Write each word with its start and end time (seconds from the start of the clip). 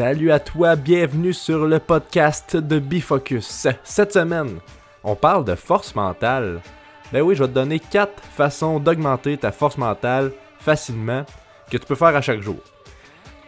Salut 0.00 0.32
à 0.32 0.40
toi, 0.40 0.76
bienvenue 0.76 1.34
sur 1.34 1.66
le 1.66 1.78
podcast 1.78 2.56
de 2.56 2.78
Bifocus. 2.78 3.68
Cette 3.84 4.14
semaine, 4.14 4.56
on 5.04 5.14
parle 5.14 5.44
de 5.44 5.54
force 5.54 5.94
mentale. 5.94 6.62
Ben 7.12 7.20
oui, 7.20 7.34
je 7.34 7.42
vais 7.42 7.50
te 7.50 7.54
donner 7.54 7.78
4 7.78 8.10
façons 8.34 8.80
d'augmenter 8.80 9.36
ta 9.36 9.52
force 9.52 9.76
mentale 9.76 10.32
facilement 10.58 11.26
que 11.70 11.76
tu 11.76 11.84
peux 11.84 11.96
faire 11.96 12.16
à 12.16 12.22
chaque 12.22 12.40
jour. 12.40 12.56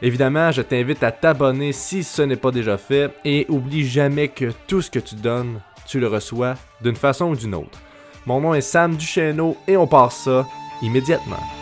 Évidemment, 0.02 0.52
je 0.52 0.60
t'invite 0.60 1.02
à 1.02 1.10
t'abonner 1.10 1.72
si 1.72 2.04
ce 2.04 2.20
n'est 2.20 2.36
pas 2.36 2.50
déjà 2.50 2.76
fait 2.76 3.10
et 3.24 3.46
oublie 3.48 3.88
jamais 3.88 4.28
que 4.28 4.52
tout 4.66 4.82
ce 4.82 4.90
que 4.90 4.98
tu 4.98 5.14
donnes, 5.14 5.58
tu 5.86 6.00
le 6.00 6.08
reçois 6.08 6.56
d'une 6.82 6.96
façon 6.96 7.30
ou 7.30 7.34
d'une 7.34 7.54
autre. 7.54 7.78
Mon 8.26 8.42
nom 8.42 8.52
est 8.52 8.60
Sam 8.60 8.96
Duchesneau 8.96 9.56
et 9.66 9.78
on 9.78 9.86
part 9.86 10.12
ça 10.12 10.46
immédiatement. 10.82 11.61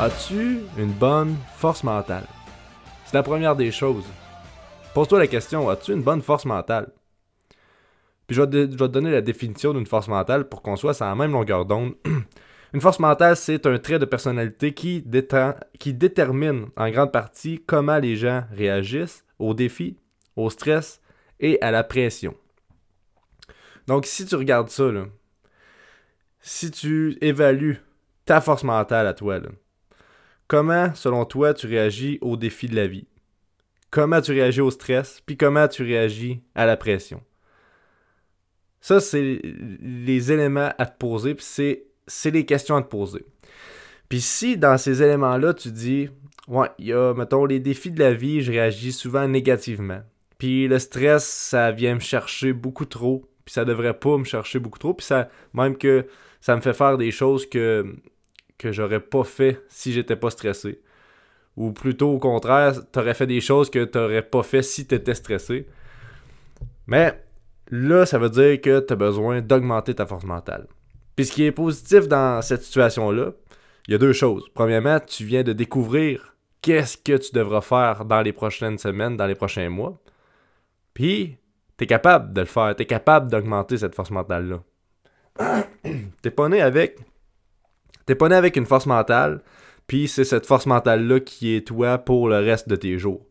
As-tu 0.00 0.60
une 0.78 0.92
bonne 0.92 1.36
force 1.56 1.84
mentale? 1.84 2.24
C'est 3.04 3.12
la 3.12 3.22
première 3.22 3.54
des 3.54 3.70
choses. 3.70 4.06
Pose-toi 4.94 5.18
la 5.18 5.26
question, 5.26 5.68
as-tu 5.68 5.92
une 5.92 6.02
bonne 6.02 6.22
force 6.22 6.46
mentale? 6.46 6.90
Puis 8.26 8.34
je 8.34 8.40
vais, 8.40 8.66
te, 8.66 8.86
donner 8.86 9.10
la 9.10 9.20
définition 9.20 9.74
d'une 9.74 9.84
force 9.84 10.08
mentale 10.08 10.48
pour 10.48 10.62
qu'on 10.62 10.76
soit 10.76 10.94
sur 10.94 11.04
la 11.04 11.14
même 11.14 11.32
longueur 11.32 11.66
d'onde. 11.66 11.96
une 12.72 12.80
force 12.80 12.98
mentale, 12.98 13.36
c'est 13.36 13.66
un 13.66 13.76
trait 13.76 13.98
de 13.98 14.06
personnalité 14.06 14.72
qui, 14.72 15.02
détermine 15.02 16.68
en 16.78 16.88
grande 16.88 17.12
partie 17.12 17.62
comment 17.66 17.98
les 17.98 18.16
gens 18.16 18.44
réagissent 18.52 19.26
aux 19.38 19.52
défis, 19.52 19.98
au 20.34 20.48
stress 20.48 21.02
et 21.40 21.60
à 21.60 21.70
la 21.70 21.84
pression. 21.84 22.34
Donc 23.86 24.06
si 24.06 24.24
tu 24.24 24.34
regardes 24.34 24.70
ça, 24.70 24.90
si 26.40 26.70
tu 26.70 27.18
évalues 27.20 27.82
ta 28.24 28.40
force 28.40 28.64
mentale 28.64 29.06
à 29.06 29.12
toi, 29.12 29.40
là, 29.40 29.50
comment, 30.50 30.92
selon 30.96 31.24
toi, 31.26 31.54
tu 31.54 31.68
réagis 31.68 32.18
aux 32.20 32.36
défis 32.36 32.66
de 32.66 32.74
la 32.74 32.88
vie? 32.88 33.06
Comment 33.92 34.20
tu 34.20 34.32
réagis 34.32 34.60
au 34.60 34.72
stress? 34.72 35.22
Puis 35.24 35.36
comment 35.36 35.68
tu 35.68 35.84
réagis 35.84 36.42
à 36.56 36.66
la 36.66 36.76
pression? 36.76 37.22
Ça, 38.80 38.98
c'est 38.98 39.40
les 39.80 40.32
éléments 40.32 40.72
à 40.76 40.86
te 40.86 40.98
poser, 40.98 41.36
puis 41.36 41.46
c'est, 41.46 42.30
les 42.30 42.44
questions 42.44 42.74
à 42.74 42.82
te 42.82 42.88
poser. 42.88 43.24
Puis 44.08 44.20
si 44.20 44.56
dans 44.56 44.76
ces 44.76 45.04
éléments-là, 45.04 45.54
tu 45.54 45.70
dis, 45.70 46.08
ouais, 46.48 46.68
il 46.80 46.86
y 46.86 46.92
a, 46.92 47.14
mettons, 47.14 47.44
les 47.44 47.60
défis 47.60 47.92
de 47.92 48.00
la 48.00 48.12
vie, 48.12 48.40
je 48.40 48.50
réagis 48.50 48.92
souvent 48.92 49.28
négativement. 49.28 50.00
Puis 50.38 50.66
le 50.66 50.80
stress, 50.80 51.28
ça 51.28 51.70
vient 51.70 51.94
me 51.94 52.00
chercher 52.00 52.52
beaucoup 52.52 52.86
trop, 52.86 53.24
puis 53.44 53.52
ça 53.52 53.64
devrait 53.64 53.96
pas 53.96 54.18
me 54.18 54.24
chercher 54.24 54.58
beaucoup 54.58 54.80
trop, 54.80 54.94
puis 54.94 55.06
ça, 55.06 55.28
même 55.54 55.76
que 55.76 56.06
ça 56.40 56.56
me 56.56 56.60
fait 56.60 56.74
faire 56.74 56.98
des 56.98 57.12
choses 57.12 57.48
que, 57.48 57.94
que 58.60 58.72
j'aurais 58.72 59.00
pas 59.00 59.24
fait 59.24 59.62
si 59.68 59.92
j'étais 59.92 60.16
pas 60.16 60.30
stressé. 60.30 60.80
Ou 61.56 61.72
plutôt 61.72 62.10
au 62.10 62.18
contraire, 62.18 62.74
t'aurais 62.92 63.14
fait 63.14 63.26
des 63.26 63.40
choses 63.40 63.70
que 63.70 63.84
t'aurais 63.84 64.22
pas 64.22 64.42
fait 64.42 64.62
si 64.62 64.86
t'étais 64.86 65.14
stressé. 65.14 65.66
Mais 66.86 67.18
là, 67.70 68.04
ça 68.04 68.18
veut 68.18 68.28
dire 68.28 68.60
que 68.60 68.80
t'as 68.80 68.96
besoin 68.96 69.40
d'augmenter 69.40 69.94
ta 69.94 70.04
force 70.04 70.24
mentale. 70.24 70.66
Puis 71.16 71.26
ce 71.26 71.32
qui 71.32 71.44
est 71.44 71.52
positif 71.52 72.06
dans 72.06 72.42
cette 72.42 72.62
situation-là, 72.62 73.32
il 73.88 73.92
y 73.92 73.94
a 73.94 73.98
deux 73.98 74.12
choses. 74.12 74.48
Premièrement, 74.54 75.00
tu 75.00 75.24
viens 75.24 75.42
de 75.42 75.54
découvrir 75.54 76.36
qu'est-ce 76.60 76.98
que 76.98 77.16
tu 77.16 77.32
devras 77.32 77.62
faire 77.62 78.04
dans 78.04 78.20
les 78.20 78.32
prochaines 78.32 78.78
semaines, 78.78 79.16
dans 79.16 79.26
les 79.26 79.34
prochains 79.34 79.70
mois. 79.70 79.98
Puis, 80.92 81.38
t'es 81.78 81.86
capable 81.86 82.34
de 82.34 82.40
le 82.42 82.46
faire. 82.46 82.76
T'es 82.76 82.84
capable 82.84 83.30
d'augmenter 83.30 83.78
cette 83.78 83.94
force 83.94 84.10
mentale-là. 84.10 84.62
t'es 86.22 86.30
pas 86.30 86.48
né 86.48 86.60
avec 86.60 86.98
T'es 88.10 88.16
pas 88.16 88.28
né 88.28 88.34
avec 88.34 88.56
une 88.56 88.66
force 88.66 88.86
mentale, 88.86 89.40
puis 89.86 90.08
c'est 90.08 90.24
cette 90.24 90.44
force 90.44 90.66
mentale-là 90.66 91.20
qui 91.20 91.54
est 91.54 91.64
toi 91.64 91.96
pour 91.96 92.28
le 92.28 92.38
reste 92.38 92.68
de 92.68 92.74
tes 92.74 92.98
jours. 92.98 93.24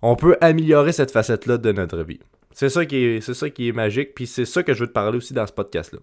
On 0.00 0.14
peut 0.14 0.36
améliorer 0.40 0.92
cette 0.92 1.10
facette-là 1.10 1.58
de 1.58 1.72
notre 1.72 2.04
vie. 2.04 2.20
C'est 2.52 2.68
ça 2.68 2.86
qui 2.86 2.98
est, 2.98 3.20
c'est 3.20 3.34
ça 3.34 3.50
qui 3.50 3.66
est 3.66 3.72
magique, 3.72 4.14
puis 4.14 4.28
c'est 4.28 4.44
ça 4.44 4.62
que 4.62 4.74
je 4.74 4.84
veux 4.84 4.86
te 4.86 4.92
parler 4.92 5.18
aussi 5.18 5.34
dans 5.34 5.44
ce 5.44 5.52
podcast-là. 5.52 5.98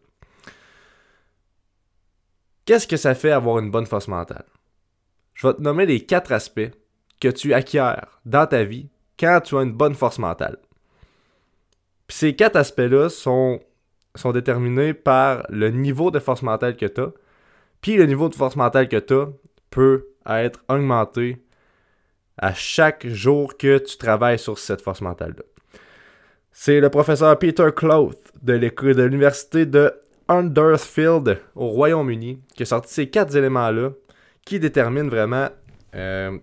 Qu'est-ce 2.65 2.87
que 2.87 2.97
ça 2.97 3.15
fait 3.15 3.31
avoir 3.31 3.59
une 3.59 3.71
bonne 3.71 3.85
force 3.85 4.09
mentale? 4.09 4.47
Je 5.33 5.47
vais 5.47 5.53
te 5.53 5.61
nommer 5.61 5.85
les 5.85 6.01
quatre 6.01 6.33
aspects 6.33 6.71
que 7.21 7.29
tu 7.29 7.53
acquiers 7.53 7.93
dans 8.25 8.47
ta 8.47 8.65
vie 8.65 8.89
quand 9.17 9.39
tu 9.39 9.55
as 9.55 9.61
une 9.61 9.71
bonne 9.71 9.95
force 9.95 10.19
mentale. 10.19 10.57
Puis 12.07 12.17
ces 12.17 12.35
quatre 12.35 12.57
aspects-là 12.57 13.07
sont, 13.07 13.61
sont 14.15 14.33
déterminés 14.33 14.93
par 14.93 15.45
le 15.47 15.69
niveau 15.69 16.11
de 16.11 16.19
force 16.19 16.41
mentale 16.41 16.75
que 16.75 16.85
tu 16.85 16.99
as, 16.99 17.13
puis 17.83 17.97
le 17.97 18.05
niveau 18.05 18.29
de 18.29 18.35
force 18.35 18.55
mentale 18.55 18.87
que 18.87 18.97
tu 18.97 19.13
as 19.13 19.27
peut 19.69 20.07
être 20.25 20.63
augmenté 20.69 21.45
à 22.37 22.53
chaque 22.53 23.05
jour 23.05 23.57
que 23.57 23.77
tu 23.77 23.97
travailles 23.97 24.39
sur 24.39 24.57
cette 24.57 24.81
force 24.81 25.01
mentale-là. 25.01 25.43
C'est 26.51 26.79
le 26.79 26.89
professeur 26.89 27.37
Peter 27.37 27.69
Cloth 27.75 28.31
de 28.41 28.53
l'université 29.03 29.65
de 29.65 29.93
Huddersfield 30.29 31.41
au 31.55 31.67
Royaume-Uni 31.67 32.41
qui 32.55 32.63
a 32.63 32.65
sorti 32.65 32.93
ces 32.93 33.09
quatre 33.09 33.35
éléments-là 33.35 33.91
qui 34.45 34.59
déterminent 34.59 35.09
vraiment 35.09 35.49
euh, 35.93 36.37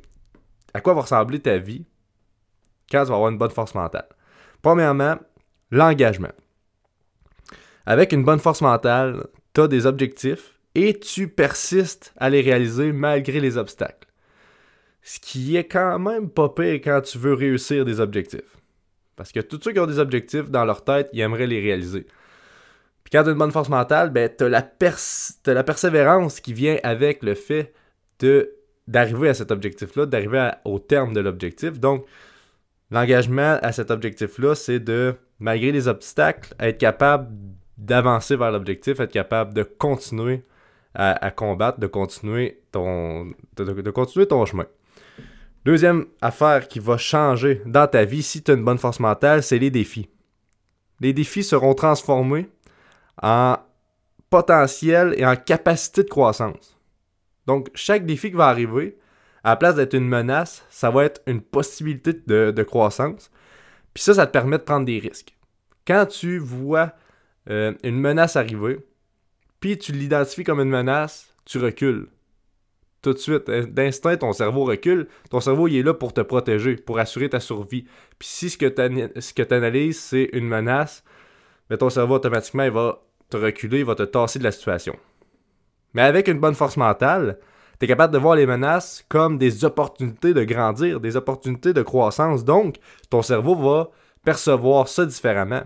à 0.75 0.81
quoi 0.83 0.93
va 0.93 1.01
ressembler 1.01 1.41
ta 1.41 1.57
vie 1.57 1.87
quand 2.91 3.03
tu 3.03 3.09
vas 3.09 3.15
avoir 3.15 3.31
une 3.31 3.39
bonne 3.39 3.51
force 3.51 3.75
mentale. 3.75 4.09
Premièrement, 4.61 5.17
l'engagement. 5.71 6.33
Avec 7.87 8.13
une 8.13 8.25
bonne 8.25 8.41
force 8.41 8.61
mentale, 8.61 9.27
tu 9.55 9.63
as 9.63 9.69
des 9.69 9.87
objectifs 9.87 10.60
et 10.75 10.99
tu 10.99 11.29
persistes 11.29 12.13
à 12.17 12.31
les 12.31 12.41
réaliser 12.41 12.93
malgré 12.93 13.41
les 13.41 13.57
obstacles. 13.57 14.09
Ce 15.03 15.19
qui 15.19 15.57
est 15.57 15.65
quand 15.65 15.99
même 15.99 16.29
pas 16.29 16.49
pire 16.51 16.75
quand 16.75 17.01
tu 17.01 17.19
veux 17.19 17.35
réussir 17.35 17.85
des 17.85 18.01
objectifs. 18.01 18.57
Parce 19.17 19.33
que 19.33 19.41
tous 19.41 19.61
ceux 19.63 19.73
qui 19.73 19.81
ont 19.81 19.87
des 19.87 19.99
objectifs 19.99 20.51
dans 20.51 20.65
leur 20.65 20.85
tête, 20.85 21.09
ils 21.13 21.21
aimeraient 21.21 21.47
les 21.47 21.61
réaliser. 21.61 22.07
Puis 23.05 23.11
quand 23.13 23.23
tu 23.23 23.31
as 23.31 23.33
une 23.33 23.39
bonne 23.39 23.51
force 23.51 23.69
mentale, 23.69 24.11
ben, 24.11 24.31
tu 24.37 24.45
as, 24.45 24.49
la 24.49 25.65
persévérance 25.65 26.41
qui 26.41 26.53
vient 26.53 26.79
avec 26.83 27.23
le 27.23 27.35
fait 27.35 27.75
d'arriver 28.87 29.31
à 29.31 29.35
cet 29.35 29.51
objectif-là, 29.51 30.07
d'arriver 30.07 30.51
au 30.65 30.79
terme 30.79 31.13
de 31.13 31.21
l'objectif. 31.21 31.81
Donc, 31.81 32.07
l'engagement 32.91 33.59
à 33.63 33.73
cet 33.73 33.91
objectif-là, 33.91 34.55
c'est 34.55 34.81
de, 34.81 35.15
malgré 35.39 35.73
les 35.73 35.89
obstacles, 35.89 36.55
être 36.61 36.79
capable 36.79 37.29
d'avancer 37.79 38.37
vers 38.37 38.53
l'objectif, 38.53 39.01
être 39.01 39.13
capable 39.13 39.55
de 39.55 39.63
continuer 39.63 40.43
à, 40.95 41.31
combattre, 41.31 41.79
de 41.79 41.87
continuer 41.87 42.63
ton, 42.73 43.33
de, 43.57 43.91
continuer 43.91 44.27
ton 44.27 44.45
chemin. 44.45 44.67
Deuxième 45.65 46.07
affaire 46.21 46.69
qui 46.69 46.79
va 46.79 46.97
changer 46.97 47.63
dans 47.67 47.87
ta 47.87 48.05
vie 48.05 48.23
si 48.23 48.43
tu 48.43 48.51
as 48.51 48.55
une 48.55 48.65
bonne 48.65 48.79
force 48.79 48.99
mentale, 48.99 49.43
c'est 49.43 49.59
les 49.59 49.71
défis. 49.71 50.09
Les 51.01 51.13
défis 51.13 51.45
seront 51.45 51.75
transformés 51.75 52.49
en 53.23 53.57
potentiel 54.31 55.15
et 55.17 55.27
en 55.27 55.37
capacité 55.37 56.03
de 56.03 56.09
croissance. 56.09 56.79
Donc, 57.47 57.69
chaque 57.75 58.07
défi 58.07 58.31
qui 58.31 58.37
va 58.37 58.47
arriver, 58.47 58.97
à 59.43 59.51
la 59.51 59.57
place 59.57 59.75
d'être 59.75 59.95
une 59.95 60.09
menace, 60.09 60.65
ça 60.71 60.91
va 60.91 61.05
être 61.05 61.23
une 61.27 61.41
possibilité 61.41 62.13
de, 62.13 62.51
de, 62.51 62.63
croissance. 62.63 63.31
Puis 63.95 64.03
ça, 64.03 64.15
ça 64.15 64.27
te 64.27 64.33
permet 64.33 64.59
de 64.59 64.63
prendre 64.63 64.87
des 64.87 64.99
risques. 64.99 65.37
Quand 65.87 66.07
tu 66.07 66.39
vois 66.39 66.93
euh, 67.49 67.73
une 67.83 67.99
menace 67.99 68.37
arriver, 68.37 68.79
puis 69.61 69.79
tu 69.79 69.93
l'identifies 69.93 70.45
comme 70.45 70.61
une 70.61 70.71
menace, 70.71 71.35
tu 71.45 71.59
recules. 71.59 72.09
Tout 73.03 73.15
de 73.15 73.19
suite, 73.19 73.51
d'instinct, 73.51 74.19
ton 74.19 74.33
cerveau 74.33 74.65
recule. 74.65 75.09
Ton 75.31 75.41
cerveau, 75.41 75.69
il 75.69 75.79
est 75.79 75.83
là 75.83 75.95
pour 75.95 76.13
te 76.13 76.21
protéger, 76.21 76.77
pour 76.77 76.99
assurer 76.99 77.31
ta 77.31 77.41
survie. 77.41 77.87
Puis 78.19 78.29
si 78.29 78.51
ce 78.51 78.59
que 78.59 78.67
tu 79.43 79.55
analyses, 79.55 79.99
c'est 79.99 80.29
une 80.35 80.47
menace, 80.47 81.03
mais 81.71 81.79
ton 81.79 81.89
cerveau, 81.89 82.17
automatiquement, 82.17 82.65
il 82.65 82.71
va 82.71 83.03
te 83.31 83.37
reculer, 83.39 83.79
il 83.79 83.85
va 83.85 83.95
te 83.95 84.03
tasser 84.03 84.39
de 84.39 84.45
la 84.45 84.53
situation. 84.53 84.97
Mais 85.95 86.03
avec 86.03 86.29
une 86.29 86.41
bonne 86.41 86.55
force 86.55 86.77
mentale, 86.77 87.39
tu 87.79 87.87
es 87.87 87.89
capable 87.89 88.13
de 88.13 88.19
voir 88.19 88.37
les 88.37 88.47
menaces 88.47 89.05
comme 89.09 89.39
des 89.39 89.65
opportunités 89.65 90.35
de 90.35 90.45
grandir, 90.45 91.01
des 91.01 91.17
opportunités 91.17 91.73
de 91.73 91.83
croissance. 91.83 92.45
Donc, 92.45 92.77
ton 93.09 93.23
cerveau 93.23 93.55
va 93.55 93.91
percevoir 94.25 94.89
ça 94.89 95.07
différemment. 95.07 95.63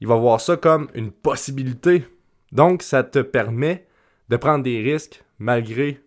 Il 0.00 0.08
va 0.08 0.16
voir 0.16 0.40
ça 0.40 0.56
comme 0.56 0.88
une 0.94 1.10
possibilité. 1.10 2.06
Donc, 2.52 2.82
ça 2.82 3.02
te 3.04 3.18
permet 3.18 3.86
de 4.28 4.36
prendre 4.36 4.64
des 4.64 4.80
risques 4.80 5.22
malgré, 5.38 6.00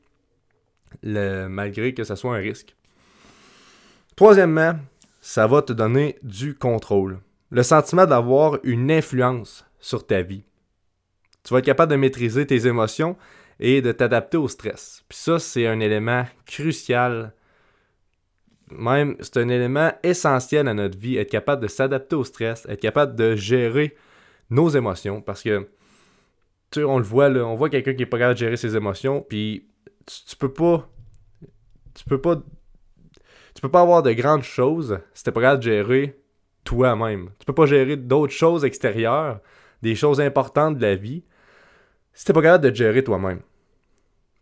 le, 1.01 1.47
malgré 1.47 1.93
que 1.93 2.03
ce 2.03 2.15
soit 2.15 2.35
un 2.35 2.39
risque. 2.39 2.75
Troisièmement, 4.15 4.73
ça 5.21 5.47
va 5.47 5.61
te 5.61 5.73
donner 5.73 6.17
du 6.21 6.55
contrôle. 6.55 7.19
Le 7.49 7.63
sentiment 7.63 8.05
d'avoir 8.05 8.59
une 8.63 8.91
influence 8.91 9.65
sur 9.79 10.05
ta 10.05 10.21
vie. 10.21 10.43
Tu 11.43 11.53
vas 11.53 11.59
être 11.59 11.65
capable 11.65 11.91
de 11.91 11.97
maîtriser 11.97 12.45
tes 12.47 12.67
émotions 12.67 13.17
et 13.59 13.81
de 13.81 13.91
t'adapter 13.91 14.37
au 14.37 14.47
stress. 14.47 15.03
Puis 15.07 15.17
ça, 15.17 15.39
c'est 15.39 15.67
un 15.67 15.79
élément 15.79 16.25
crucial 16.45 17.33
même, 18.77 19.15
c'est 19.19 19.37
un 19.37 19.49
élément 19.49 19.91
essentiel 20.03 20.67
à 20.67 20.73
notre 20.73 20.97
vie, 20.97 21.17
être 21.17 21.29
capable 21.29 21.61
de 21.61 21.67
s'adapter 21.67 22.15
au 22.15 22.23
stress, 22.23 22.65
être 22.67 22.81
capable 22.81 23.15
de 23.15 23.35
gérer 23.35 23.95
nos 24.49 24.69
émotions. 24.69 25.21
Parce 25.21 25.43
que, 25.43 25.67
tu 26.73 26.83
on 26.83 26.97
le 26.97 27.03
voit, 27.03 27.29
là, 27.29 27.45
on 27.45 27.55
voit 27.55 27.69
quelqu'un 27.69 27.93
qui 27.93 28.03
est 28.03 28.07
pas 28.07 28.17
capable 28.17 28.35
de 28.35 28.39
gérer 28.39 28.57
ses 28.57 28.75
émotions, 28.75 29.21
puis 29.21 29.67
tu, 30.05 30.35
peux 30.35 30.51
pas. 30.51 30.89
Tu 31.93 32.03
peux 32.05 32.19
pas. 32.19 32.41
Tu 33.55 33.61
peux 33.61 33.69
pas 33.69 33.81
avoir 33.81 34.01
de 34.03 34.11
grandes 34.13 34.43
choses 34.43 34.99
si 35.13 35.23
t'es 35.23 35.31
pas 35.31 35.41
capable 35.41 35.63
de 35.63 35.69
gérer 35.69 36.19
toi-même. 36.63 37.29
Tu 37.39 37.45
peux 37.45 37.53
pas 37.53 37.65
gérer 37.65 37.95
d'autres 37.97 38.33
choses 38.33 38.65
extérieures, 38.65 39.39
des 39.81 39.95
choses 39.95 40.19
importantes 40.19 40.77
de 40.77 40.81
la 40.81 40.95
vie, 40.95 41.23
si 42.13 42.25
t'es 42.25 42.33
pas 42.33 42.41
capable 42.41 42.69
de 42.69 42.75
gérer 42.75 43.03
toi-même. 43.03 43.41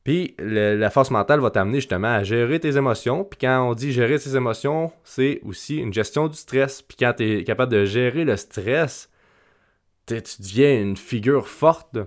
Puis 0.04 0.36
la 0.40 0.90
force 0.90 1.12
mentale 1.12 1.42
va 1.42 1.52
t'amener 1.52 1.78
justement 1.78 2.08
à 2.08 2.24
gérer 2.24 2.60
tes 2.60 2.76
émotions. 2.76 3.24
Puis 3.24 3.38
quand 3.42 3.70
on 3.70 3.76
dit 3.76 3.92
gérer 3.92 4.18
tes 4.18 4.36
émotions, 4.36 4.92
c'est 5.04 5.42
aussi 5.44 5.78
une 5.78 5.94
gestion 5.94 6.28
du 6.28 6.36
stress. 6.36 6.82
Puis 6.82 6.98
quand 6.98 7.14
tu 7.18 7.40
es 7.40 7.44
capable 7.44 7.72
de 7.72 7.86
gérer 7.86 8.24
le 8.24 8.36
stress, 8.36 9.12
tu 10.08 10.16
deviens 10.40 10.82
une 10.82 10.98
figure 10.98 11.48
forte. 11.48 11.98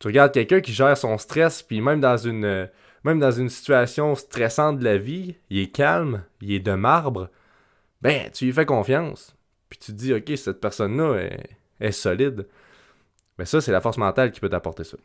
Tu 0.00 0.08
regardes 0.08 0.32
quelqu'un 0.32 0.60
qui 0.60 0.72
gère 0.72 0.96
son 0.96 1.18
stress, 1.18 1.62
puis 1.62 1.80
même 1.80 2.00
dans 2.00 2.16
une 2.16 2.68
même 3.04 3.18
dans 3.18 3.30
une 3.30 3.50
situation 3.50 4.14
stressante 4.14 4.78
de 4.78 4.84
la 4.84 4.96
vie, 4.96 5.36
il 5.50 5.58
est 5.58 5.70
calme, 5.70 6.24
il 6.40 6.52
est 6.52 6.60
de 6.60 6.72
marbre, 6.72 7.28
ben 8.00 8.30
tu 8.32 8.46
lui 8.46 8.52
fais 8.52 8.66
confiance. 8.66 9.36
Puis 9.68 9.78
tu 9.78 9.92
te 9.92 9.96
dis, 9.96 10.14
ok, 10.14 10.36
cette 10.36 10.60
personne-là 10.60 11.28
est, 11.80 11.92
solide. 11.92 12.46
Mais 13.38 13.44
ça, 13.44 13.60
c'est 13.60 13.72
la 13.72 13.80
force 13.80 13.98
mentale 13.98 14.30
qui 14.30 14.40
peut 14.40 14.48
t'apporter 14.48 14.84
ça. 14.84 14.96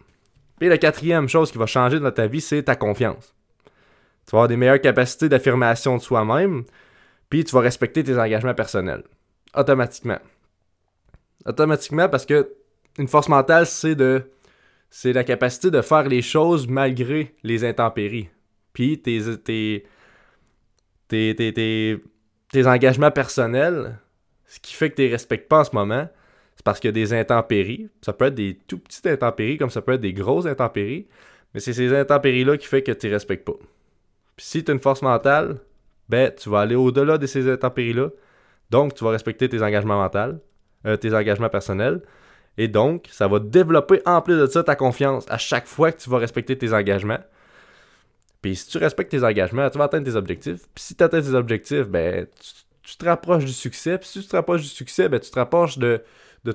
Puis 0.60 0.70
la 0.70 0.78
quatrième 0.78 1.28
chose 1.28 1.52
qui 1.52 1.58
va 1.58 1.66
changer 1.66 2.00
dans 2.00 2.12
ta 2.12 2.28
vie, 2.28 2.42
c'est 2.42 2.64
ta 2.64 2.76
confiance. 2.76 3.34
Tu 4.26 4.32
vas 4.32 4.40
avoir 4.40 4.48
des 4.48 4.58
meilleures 4.58 4.82
capacités 4.82 5.28
d'affirmation 5.28 5.98
de 5.98 6.02
soi-même, 6.02 6.64
puis 7.30 7.44
tu 7.44 7.54
vas 7.54 7.62
respecter 7.62 8.04
tes 8.04 8.18
engagements 8.18 8.54
personnels. 8.54 9.04
Automatiquement. 9.56 10.20
Automatiquement 11.46 12.08
parce 12.08 12.26
que 12.26 12.54
une 12.98 13.08
force 13.08 13.30
mentale, 13.30 13.66
c'est 13.66 13.96
de 13.96 14.30
c'est 14.90 15.14
la 15.14 15.24
capacité 15.24 15.72
de 15.72 15.82
faire 15.82 16.08
les 16.08 16.22
choses 16.22 16.68
malgré 16.68 17.36
les 17.44 17.64
intempéries. 17.64 18.30
Puis 18.74 19.02
tes, 19.02 19.22
tes, 19.38 19.86
tes, 21.08 22.04
tes 22.52 22.68
engagements 22.68 23.12
personnels, 23.12 24.00
ce 24.46 24.60
qui 24.60 24.74
fait 24.74 24.90
que 24.90 24.96
tu 24.96 25.02
les 25.04 25.10
respectes 25.10 25.48
pas 25.48 25.60
en 25.60 25.64
ce 25.64 25.76
moment, 25.76 26.08
c'est 26.56 26.64
parce 26.64 26.80
qu'il 26.80 26.90
y 26.90 26.90
a 26.90 26.94
des 26.94 27.14
intempéries. 27.14 27.90
Ça 28.02 28.14
peut 28.14 28.26
être 28.26 28.36
des 28.36 28.60
tout 28.68 28.80
petites 28.80 29.08
intempéries, 29.08 29.58
comme 29.58 29.70
ça 29.70 29.82
peut 29.82 29.94
être 29.94 30.02
des 30.02 30.14
grosses 30.14 30.46
intempéries. 30.46 31.08
Mais 31.54 31.60
c'est 31.60 31.74
ces 31.74 31.96
intempéries-là 31.96 32.58
qui 32.58 32.68
fait 32.68 32.84
que 32.84 32.92
tu 32.92 33.08
ne 33.08 33.14
respectes 33.14 33.46
pas. 33.46 33.58
Puis 34.36 34.46
si 34.46 34.64
tu 34.64 34.72
as 34.72 34.74
une 34.74 34.80
force 34.80 35.02
mentale, 35.02 35.60
ben, 36.10 36.32
tu 36.36 36.50
vas 36.50 36.62
aller 36.62 36.76
au-delà 36.76 37.18
de 37.18 37.28
ces 37.28 37.50
intempéries-là. 37.50 38.10
Donc, 38.70 38.94
tu 38.94 39.04
vas 39.04 39.12
respecter 39.12 39.48
tes 39.48 39.62
engagements 39.62 39.98
mentaux, 40.00 40.40
euh, 40.86 40.98
tes 40.98 41.14
engagements 41.14 41.50
personnels. 41.50 42.02
Et 42.58 42.68
donc, 42.68 43.08
ça 43.12 43.28
va 43.28 43.40
développer 43.40 44.02
en 44.06 44.22
plus 44.22 44.38
de 44.38 44.46
ça 44.46 44.64
ta 44.64 44.76
confiance 44.76 45.26
à 45.30 45.38
chaque 45.38 45.66
fois 45.66 45.92
que 45.92 46.02
tu 46.02 46.10
vas 46.10 46.18
respecter 46.18 46.58
tes 46.58 46.74
engagements. 46.74 47.20
Puis 48.42 48.56
si 48.56 48.68
tu 48.68 48.78
respectes 48.78 49.12
tes 49.12 49.24
engagements, 49.24 49.70
tu 49.70 49.78
vas 49.78 49.86
atteindre 49.86 50.06
tes 50.06 50.16
objectifs. 50.16 50.68
Puis 50.74 50.84
si 50.84 50.96
tu 50.96 51.04
atteins 51.04 51.22
tes 51.22 51.34
objectifs, 51.34 51.88
ben, 51.88 52.26
tu, 52.84 52.98
te 52.98 53.06
rapproches 53.06 53.46
du 53.46 53.54
succès. 53.54 53.98
Puis 53.98 54.08
si 54.08 54.22
tu 54.22 54.28
te 54.28 54.36
rapproches 54.36 54.62
du 54.62 54.68
succès, 54.68 55.10
ben, 55.10 55.20
tu 55.20 55.30
te 55.30 55.40
rapproches 55.40 55.78
de, 55.78 56.02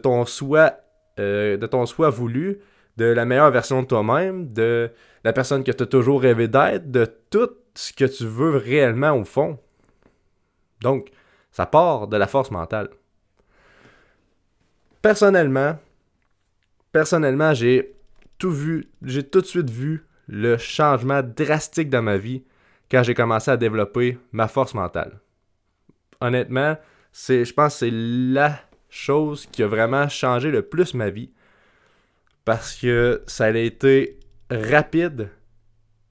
ton 0.03 0.25
souhait, 0.25 0.73
euh, 1.21 1.57
de 1.57 1.67
ton 1.67 1.87
souhait 1.87 2.11
voulu, 2.11 2.61
de 2.97 3.05
la 3.05 3.25
meilleure 3.25 3.51
version 3.51 3.83
de 3.83 3.87
toi-même, 3.87 4.53
de 4.53 4.91
la 5.25 5.33
personne 5.33 5.65
que 5.65 5.73
tu 5.73 5.83
as 5.83 5.87
toujours 5.87 6.23
rêvé 6.23 6.49
d'être, 6.49 6.91
de 6.91 7.07
tout 7.31 7.51
ce 7.75 7.93
que 7.93 8.05
tu 8.05 8.25
veux 8.25 8.57
réellement 8.57 9.13
au 9.13 9.25
fond. 9.25 9.59
Donc, 10.81 11.11
ça 11.51 11.67
part 11.67 12.09
de 12.09 12.17
la 12.17 12.27
force 12.27 12.51
mentale. 12.51 12.89
Personnellement, 15.05 15.79
personnellement, 16.91 17.53
j'ai 17.53 17.95
tout 18.39 18.51
vu, 18.51 18.89
j'ai 19.03 19.23
tout 19.23 19.43
de 19.43 19.47
suite 19.47 19.69
vu 19.69 20.07
le 20.27 20.57
changement 20.57 21.23
drastique 21.23 21.91
dans 21.91 22.01
ma 22.01 22.17
vie 22.17 22.43
quand 22.91 23.03
j'ai 23.03 23.13
commencé 23.13 23.51
à 23.51 23.59
développer 23.59 24.17
ma 24.33 24.49
force 24.49 24.73
mentale. 24.73 25.21
Honnêtement, 26.23 26.79
c'est, 27.13 27.45
je 27.45 27.53
pense 27.53 27.75
que 27.75 27.79
c'est 27.81 27.91
la 27.93 28.59
chose 28.89 29.45
qui 29.53 29.63
a 29.63 29.67
vraiment 29.67 30.09
changé 30.09 30.51
le 30.51 30.63
plus 30.63 30.95
ma 30.95 31.11
vie 31.11 31.31
parce 32.47 32.75
que 32.75 33.23
ça 33.27 33.45
a 33.45 33.51
été 33.51 34.19
rapide, 34.49 35.29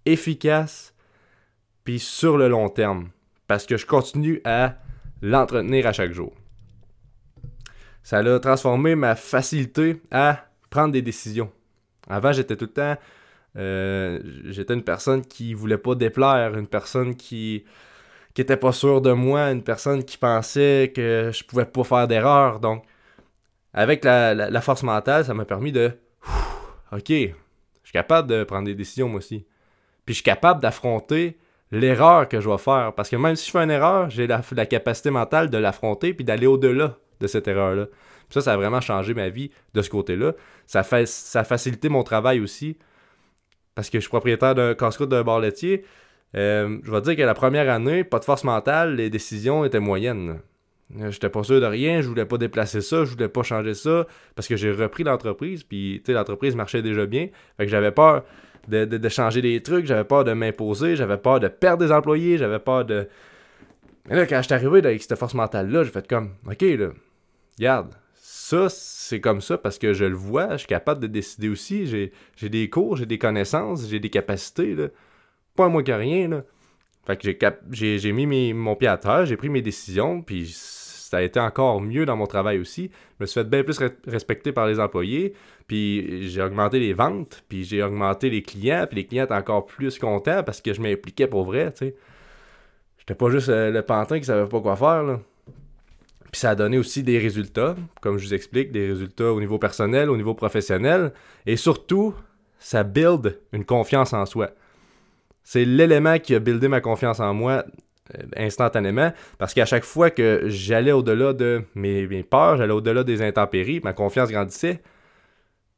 efficace, 0.06 0.94
puis 1.84 1.98
sur 1.98 2.38
le 2.38 2.48
long 2.48 2.70
terme. 2.70 3.10
Parce 3.48 3.66
que 3.66 3.76
je 3.76 3.88
continue 3.88 4.40
à 4.46 4.76
l'entretenir 5.24 5.88
à 5.88 5.94
chaque 5.94 6.12
jour. 6.12 6.32
Ça 8.04 8.20
a 8.20 8.40
transformé 8.40 8.96
ma 8.96 9.16
facilité 9.16 10.02
à 10.12 10.46
prendre 10.70 10.92
des 10.92 11.02
décisions. 11.02 11.52
Avant, 12.10 12.34
j'étais 12.34 12.56
tout 12.56 12.66
le 12.66 12.72
temps. 12.72 12.98
Euh, 13.56 14.20
j'étais 14.46 14.74
une 14.74 14.84
personne 14.84 15.22
qui 15.22 15.54
voulait 15.54 15.78
pas 15.78 15.96
déplaire, 15.96 16.58
une 16.58 16.68
personne 16.68 17.16
qui 17.16 17.64
qui 18.34 18.44
pas 18.44 18.72
sûr 18.72 19.02
de 19.02 19.12
moi, 19.12 19.52
une 19.52 19.64
personne 19.64 20.04
qui 20.04 20.18
pensait 20.18 20.92
que 20.96 21.30
je 21.32 21.44
pouvais 21.44 21.66
pas 21.66 21.84
faire 21.84 22.08
d'erreur. 22.08 22.60
Donc, 22.60 22.84
avec 23.74 24.04
la, 24.04 24.62
force 24.62 24.84
mentale, 24.84 25.26
ça 25.26 25.34
m'a 25.34 25.46
permis 25.46 25.72
de. 25.72 25.92
ok, 26.92 27.10
je 27.10 27.34
suis 27.84 27.94
capable 27.94 28.28
de 28.28 28.44
prendre 28.44 28.66
des 28.66 28.76
décisions 28.76 29.08
moi 29.08 29.20
aussi. 29.20 29.46
Puis 30.06 30.14
je 30.14 30.18
suis 30.18 30.24
capable 30.24 30.62
d'affronter 30.62 31.38
l'erreur 31.72 32.28
que 32.28 32.40
je 32.40 32.50
vais 32.50 32.58
faire. 32.58 32.94
Parce 32.96 33.10
que 33.10 33.16
même 33.16 33.36
si 33.36 33.48
je 33.48 33.52
fais 33.52 33.64
une 33.64 33.72
erreur, 33.72 34.10
j'ai 34.10 34.28
la, 34.28 34.42
capacité 34.66 35.12
mentale 35.12 35.50
de 35.50 35.58
l'affronter 35.58 36.14
puis 36.14 36.26
d'aller 36.26 36.48
au-delà 36.48 36.98
de 37.20 37.28
cette 37.28 37.48
erreur-là. 37.48 37.88
Ça, 38.30 38.42
ça 38.42 38.54
a 38.54 38.58
vraiment 38.58 38.82
changé 38.82 39.14
ma 39.14 39.30
vie 39.30 39.52
de 39.74 39.82
ce 39.82 39.90
côté-là. 39.90 40.34
Ça, 40.66 40.84
ça 40.84 41.40
a 41.40 41.44
facilité 41.44 41.90
mon 41.90 42.04
travail 42.04 42.40
aussi. 42.40 42.78
Parce 43.76 43.90
que 43.90 43.98
je 44.00 44.02
suis 44.02 44.10
propriétaire 44.10 44.56
d'un 44.56 44.76
casse-croûte 44.76 45.10
d'un 45.10 45.24
bar 45.24 45.40
laitier. 45.40 45.86
Euh, 46.36 46.80
je 46.84 46.92
vais 46.92 47.02
dire 47.02 47.16
que 47.16 47.22
la 47.22 47.34
première 47.34 47.70
année, 47.72 48.04
pas 48.04 48.20
de 48.20 48.24
force 48.24 48.44
mentale, 48.44 48.96
les 48.96 49.10
décisions 49.10 49.66
étaient 49.66 49.80
moyennes. 49.80 50.40
Euh, 51.00 51.12
j'étais 51.12 51.30
pas 51.30 51.44
sûr 51.44 51.60
de 51.62 51.66
rien, 51.66 52.02
je 52.02 52.08
voulais 52.08 52.26
pas 52.26 52.38
déplacer 52.38 52.82
ça, 52.82 53.06
je 53.06 53.12
voulais 53.12 53.30
pas 53.30 53.44
changer 53.44 53.74
ça, 53.74 54.06
parce 54.36 54.48
que 54.48 54.56
j'ai 54.56 54.72
repris 54.72 55.04
l'entreprise, 55.04 55.64
puis 55.64 56.02
l'entreprise 56.08 56.56
marchait 56.56 56.82
déjà 56.82 57.06
bien. 57.06 57.30
Fait 57.58 57.66
que 57.66 57.72
j'avais 57.72 57.92
peur 57.92 58.24
de, 58.68 59.10
changer 59.10 59.42
des 59.42 59.62
trucs, 59.62 59.86
j'avais 59.86 60.04
peur 60.04 60.24
de 60.24 60.34
m'imposer, 60.34 60.96
j'avais 60.96 61.18
peur 61.18 61.40
de 61.40 61.48
perdre 61.48 61.86
des 61.86 61.92
employés, 61.92 62.38
j'avais 62.38 62.60
peur 62.60 62.86
de. 62.86 63.08
Mais 64.10 64.16
là, 64.16 64.26
quand 64.26 64.38
je 64.38 64.44
suis 64.44 64.54
arrivé 64.54 64.80
avec 64.80 65.02
cette 65.02 65.18
force 65.18 65.34
mentale-là, 65.34 65.84
j'ai 65.84 65.92
fait 65.92 66.08
comme, 66.08 66.36
OK, 66.46 66.62
là, 66.62 66.90
regarde, 67.58 67.96
ça, 68.16 68.68
c'est 68.70 69.22
comme 69.22 69.42
ça 69.42 69.58
parce 69.58 69.78
que 69.78 69.94
je 69.94 70.06
le 70.06 70.16
vois, 70.16 70.52
je 70.54 70.58
suis 70.58 70.68
capable 70.68 71.02
de 71.02 71.08
décider 71.08 71.50
aussi, 71.50 71.86
j'ai 71.86 72.50
des 72.50 72.70
cours, 72.70 72.98
j'ai 72.98 73.06
des 73.06 73.18
connaissances, 73.18 73.88
j'ai 73.88 74.00
des 74.00 74.10
capacités, 74.10 74.76
là 74.76 74.88
pas 75.56 75.70
moi 75.70 75.84
que 75.84 75.92
rien, 75.92 76.28
là. 76.28 76.44
Fait 77.06 77.18
que 77.18 77.58
j'ai, 77.72 78.12
mis 78.14 78.54
mon 78.54 78.76
pied 78.76 78.88
à 78.88 78.98
terre, 78.98 79.26
j'ai 79.26 79.36
pris 79.36 79.50
mes 79.50 79.62
décisions, 79.62 80.22
puis 80.22 80.48
ça 80.48 81.18
a 81.18 81.22
été 81.22 81.40
encore 81.40 81.82
mieux 81.82 82.06
dans 82.06 82.16
mon 82.16 82.28
travail 82.28 82.60
aussi. 82.60 82.92
Je 83.20 83.24
me 83.24 83.26
suis 83.26 83.42
fait 83.42 83.50
bien 83.50 83.64
plus 83.64 83.78
respecter 84.08 84.54
par 84.54 84.68
les 84.68 84.80
employés, 84.80 85.34
puis 85.68 86.30
j'ai 86.30 86.42
augmenté 86.42 86.80
les 86.80 86.94
ventes, 86.94 87.44
puis 87.50 87.66
j'ai 87.66 87.84
augmenté 87.84 88.30
les 88.30 88.42
clients, 88.42 88.86
puis 88.88 88.98
les 88.98 89.06
clients 89.06 89.26
étaient 89.26 89.34
encore 89.34 89.66
plus 89.66 90.00
contents 90.00 90.44
parce 90.44 90.62
que 90.62 90.74
je 90.74 90.82
m'impliquais 90.82 91.28
pour 91.28 91.44
vrai, 91.44 91.74
tu 91.74 91.88
sais. 91.88 91.96
J'étais 93.04 93.16
pas 93.16 93.30
juste 93.30 93.50
euh, 93.50 93.70
le 93.70 93.82
pantin 93.82 94.20
qui 94.20 94.26
savait 94.26 94.48
pas 94.48 94.62
quoi 94.62 94.76
faire, 94.76 95.04
là. 95.04 95.20
Puis 96.32 96.40
ça 96.40 96.52
a 96.52 96.56
donné 96.56 96.80
aussi 96.80 97.04
des 97.04 97.20
résultats, 97.20 97.76
comme 98.02 98.18
je 98.18 98.26
vous 98.26 98.34
explique, 98.34 98.72
des 98.72 98.88
résultats 98.88 99.32
au 99.32 99.40
niveau 99.40 99.60
personnel, 99.60 100.10
au 100.10 100.18
niveau 100.18 100.34
professionnel, 100.34 101.12
et 101.46 101.58
surtout, 101.58 102.16
ça 102.58 102.84
build 102.84 103.40
une 103.52 103.66
confiance 103.66 104.14
en 104.14 104.26
soi. 104.26 104.50
C'est 105.44 105.66
l'élément 105.66 106.18
qui 106.18 106.34
a 106.34 106.40
buildé 106.40 106.68
ma 106.70 106.82
confiance 106.82 107.20
en 107.20 107.34
moi 107.34 107.66
euh, 108.16 108.24
instantanément 108.38 109.12
parce 109.38 109.54
qu'à 109.54 109.66
chaque 109.66 109.84
fois 109.84 110.10
que 110.10 110.44
j'allais 110.46 110.92
au-delà 110.92 111.34
de 111.34 111.64
mes, 111.76 112.24
peurs, 112.24 112.58
j'allais 112.58 112.74
au-delà 112.74 113.04
des 113.04 113.22
intempéries, 113.22 113.82
ma 113.84 113.94
confiance 113.94 114.30
grandissait. 114.30 114.82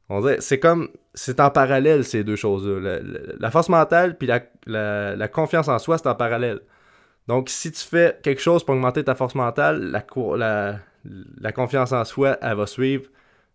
On 0.08 0.20
dirait, 0.20 0.38
c'est 0.40 0.60
comme, 0.60 0.88
c'est 1.14 1.40
en 1.40 1.50
parallèle 1.50 2.04
ces 2.04 2.22
deux 2.22 2.36
choses-là. 2.36 3.00
La, 3.38 3.50
force 3.50 3.68
mentale 3.68 4.16
puis 4.16 4.28
la, 4.28 5.28
confiance 5.28 5.68
en 5.68 5.78
soi, 5.80 5.98
c'est 5.98 6.08
en 6.08 6.14
parallèle. 6.14 6.60
Donc, 7.28 7.48
si 7.48 7.72
tu 7.72 7.82
fais 7.82 8.18
quelque 8.22 8.40
chose 8.40 8.64
pour 8.64 8.74
augmenter 8.74 9.02
ta 9.02 9.14
force 9.14 9.34
mentale, 9.34 9.90
la, 9.90 11.52
confiance 11.52 11.92
en 11.92 12.04
soi, 12.04 12.38
elle 12.40 12.56
va 12.56 12.66
suivre 12.66 13.06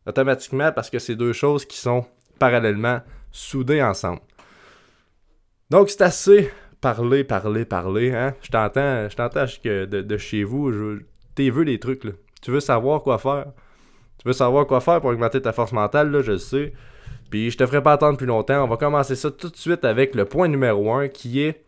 automatiquement 0.05 0.71
parce 0.71 0.89
que 0.89 0.99
c'est 0.99 1.15
deux 1.15 1.33
choses 1.33 1.65
qui 1.65 1.77
sont 1.77 2.05
parallèlement 2.37 3.01
soudées 3.31 3.81
ensemble. 3.81 4.21
Donc, 5.69 5.89
c'est 5.89 6.01
assez 6.01 6.51
parler, 6.81 7.23
parler, 7.23 7.63
parler. 7.63 8.11
Hein? 8.11 8.35
Je 8.41 8.49
t'entends, 8.49 9.07
je 9.07 9.15
t'entends 9.15 9.45
de, 9.45 9.85
de, 9.85 10.17
chez 10.17 10.43
vous. 10.43 10.73
Je, 10.73 10.99
t'es 11.35 11.49
vu 11.49 11.63
les 11.63 11.79
trucs. 11.79 12.03
Là. 12.03 12.11
Tu 12.41 12.51
veux 12.51 12.59
savoir 12.59 13.03
quoi 13.03 13.19
faire. 13.19 13.45
Tu 14.17 14.27
veux 14.27 14.33
savoir 14.33 14.67
quoi 14.67 14.81
faire 14.81 14.99
pour 14.99 15.11
augmenter 15.11 15.41
ta 15.41 15.53
force 15.53 15.71
mentale, 15.71 16.11
là, 16.11 16.21
je 16.21 16.33
le 16.33 16.37
sais. 16.37 16.73
Puis 17.29 17.49
je 17.49 17.57
te 17.57 17.65
ferai 17.65 17.81
pas 17.81 17.93
attendre 17.93 18.17
plus 18.17 18.27
longtemps. 18.27 18.63
On 18.63 18.67
va 18.67 18.75
commencer 18.75 19.15
ça 19.15 19.31
tout 19.31 19.49
de 19.49 19.55
suite 19.55 19.85
avec 19.85 20.13
le 20.13 20.25
point 20.25 20.49
numéro 20.49 20.91
1 20.91 21.07
qui 21.07 21.41
est 21.41 21.63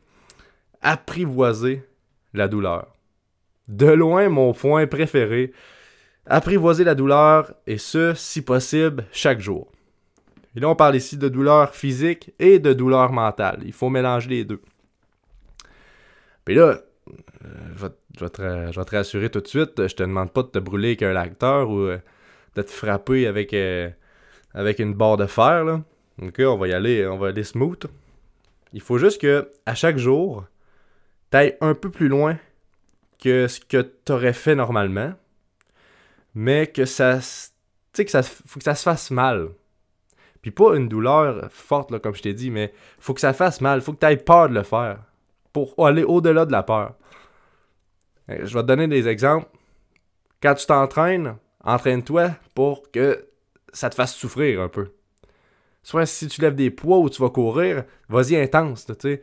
apprivoiser 0.82 1.82
la 2.34 2.48
douleur. 2.48 2.94
De 3.68 3.88
loin, 3.88 4.30
mon 4.30 4.54
point 4.54 4.88
préféré. 4.88 5.54
Apprivoiser 6.26 6.84
la 6.84 6.96
douleur, 6.96 7.54
et 7.68 7.78
ce, 7.78 8.14
si 8.14 8.42
possible, 8.42 9.06
chaque 9.12 9.40
jour. 9.40 9.72
Et 10.56 10.60
là, 10.60 10.70
on 10.70 10.76
parle 10.76 10.96
ici 10.96 11.18
de 11.18 11.30
douleur 11.30 11.74
physique 11.74 12.32
et 12.40 12.60
de 12.60 12.74
douleur 12.74 13.12
mentale. 13.12 13.62
Il 13.66 13.74
faut 13.74 13.90
mélanger 13.90 14.30
les 14.30 14.46
deux. 14.46 14.62
Puis 16.46 16.56
là, 16.56 16.80
euh, 17.10 17.90
je, 18.16 18.20
vais 18.20 18.30
te, 18.30 18.96
rassurer 18.96 19.30
tout 19.30 19.42
de 19.42 19.48
suite, 19.48 19.88
je 19.88 19.96
te 19.96 20.04
demande 20.04 20.32
pas 20.32 20.44
de 20.44 20.48
te 20.48 20.60
brûler 20.60 20.90
avec 20.90 21.04
un 21.04 21.14
lacteur 21.14 21.70
ou 21.70 21.80
euh, 21.80 21.98
de 22.56 22.62
te 22.62 22.72
frapper 22.72 23.28
avec, 23.28 23.54
euh, 23.54 23.90
avec 24.54 24.80
une 24.80 24.94
barre 24.94 25.18
de 25.18 25.26
fer. 25.26 25.82
On 26.20 26.58
va 26.58 26.68
y 26.68 26.74
aller, 26.74 27.08
on 27.08 27.18
va 27.18 27.30
aller 27.30 27.44
smooth. 27.44 27.86
Il 28.74 28.82
faut 28.82 28.98
juste 28.98 29.20
que 29.22 29.50
à 29.66 29.76
chaque 29.76 29.98
jour, 29.98 30.46
tu 31.34 31.38
ailles 31.38 31.58
un 31.62 31.74
peu 31.74 31.90
plus 31.90 32.10
loin 32.10 32.38
que 33.20 33.48
ce 33.48 33.60
que 33.60 33.82
tu 34.06 34.12
aurais 34.12 34.34
fait 34.34 34.54
normalement, 34.54 35.14
mais 36.36 36.68
que 36.68 36.86
ça, 36.86 37.18
tu 37.18 37.24
sais 37.94 38.06
que 38.06 38.12
ça, 38.12 38.22
faut 38.22 38.60
que 38.60 38.64
ça 38.64 38.76
se 38.76 38.84
fasse 38.84 39.10
mal. 39.10 39.50
Puis 40.44 40.52
pas 40.52 40.76
une 40.76 40.88
douleur 40.88 41.50
forte, 41.52 41.90
là, 41.90 41.98
comme 41.98 42.14
je 42.14 42.22
t'ai 42.22 42.36
dit, 42.36 42.52
mais 42.52 42.72
faut 43.00 43.16
que 43.16 43.20
ça 43.20 43.34
fasse 43.34 43.62
mal, 43.62 43.82
faut 43.82 43.94
que 43.94 44.00
tu 44.00 44.06
aies 44.06 44.18
peur 44.18 44.48
de 44.48 44.54
le 44.54 44.62
faire 44.62 45.00
pour 45.52 45.74
aller 45.84 46.04
au-delà 46.04 46.46
de 46.46 46.52
la 46.52 46.62
peur. 46.62 46.94
Euh, 48.30 48.46
je 48.46 48.54
vais 48.54 48.62
te 48.62 48.68
donner 48.68 48.88
des 48.88 49.08
exemples. 49.08 49.48
Quand 50.40 50.54
tu 50.54 50.68
t'entraînes, 50.68 51.38
entraîne-toi 51.64 52.30
pour 52.54 52.92
que 52.92 53.28
ça 53.72 53.90
te 53.90 53.96
fasse 53.96 54.14
souffrir 54.14 54.62
un 54.62 54.70
peu. 54.70 54.92
Soit 55.82 56.06
si 56.06 56.28
tu 56.28 56.42
lèves 56.42 56.56
des 56.56 56.70
poids 56.70 57.00
ou 57.00 57.10
tu 57.10 57.24
vas 57.24 57.32
courir, 57.32 57.86
vas-y 58.08 58.36
intense, 58.36 58.86
tu 58.86 58.94
sais. 59.00 59.22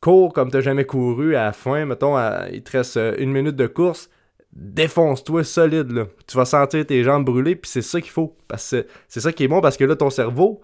Cours 0.00 0.32
comme 0.32 0.50
tu 0.50 0.56
n'as 0.56 0.62
jamais 0.62 0.84
couru 0.84 1.34
à 1.34 1.44
la 1.44 1.52
fin, 1.52 1.84
mettons, 1.84 2.16
il 2.52 2.62
te 2.62 2.76
reste 2.76 2.96
euh, 2.96 3.14
une 3.18 3.32
minute 3.32 3.56
de 3.56 3.66
course, 3.66 4.10
défonce-toi 4.52 5.44
solide, 5.44 5.90
là. 5.90 6.06
Tu 6.26 6.36
vas 6.36 6.44
sentir 6.44 6.86
tes 6.86 7.02
jambes 7.02 7.24
brûler, 7.24 7.56
puis 7.56 7.70
c'est 7.70 7.82
ça 7.82 8.00
qu'il 8.00 8.10
faut. 8.10 8.36
Parce 8.46 8.70
que 8.70 8.86
c'est 9.08 9.20
ça 9.20 9.32
qui 9.32 9.44
est 9.44 9.48
bon, 9.48 9.60
parce 9.60 9.76
que 9.76 9.84
là, 9.84 9.96
ton 9.96 10.10
cerveau, 10.10 10.60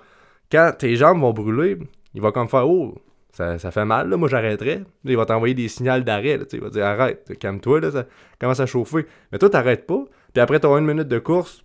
quand 0.52 0.72
tes 0.78 0.94
jambes 0.96 1.20
vont 1.20 1.32
brûler, 1.32 1.78
il 2.14 2.20
va 2.20 2.30
comme 2.30 2.48
faire 2.48 2.68
«Oh, 2.70 2.94
ça, 3.32 3.58
fait 3.58 3.84
mal, 3.84 4.08
là, 4.08 4.16
moi 4.16 4.28
j'arrêterais. 4.28 4.84
Il 5.04 5.16
va 5.16 5.26
t'envoyer 5.26 5.54
des 5.54 5.66
signaux 5.66 5.98
d'arrêt, 6.00 6.38
il 6.52 6.60
va 6.60 6.70
dire 6.70 6.84
arrête, 6.84 7.36
calme-toi, 7.40 7.80
là, 7.80 7.90
ça 7.90 8.06
commence 8.38 8.60
à 8.60 8.66
chauffer. 8.66 9.06
Mais 9.32 9.38
toi, 9.38 9.50
t'arrêtes 9.50 9.86
pas, 9.86 10.04
puis 10.32 10.40
après, 10.40 10.60
t'as 10.60 10.68
une 10.78 10.86
minute 10.86 11.08
de 11.08 11.18
course, 11.18 11.64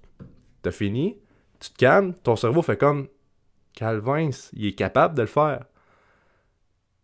t'as 0.63 0.71
fini, 0.71 1.17
tu 1.59 1.69
te 1.69 1.77
calmes, 1.77 2.15
ton 2.23 2.35
cerveau 2.35 2.63
fait 2.63 2.77
comme 2.77 3.07
Calvin, 3.75 4.31
il 4.53 4.67
est 4.67 4.73
capable 4.73 5.15
de 5.15 5.21
le 5.21 5.27
faire. 5.27 5.65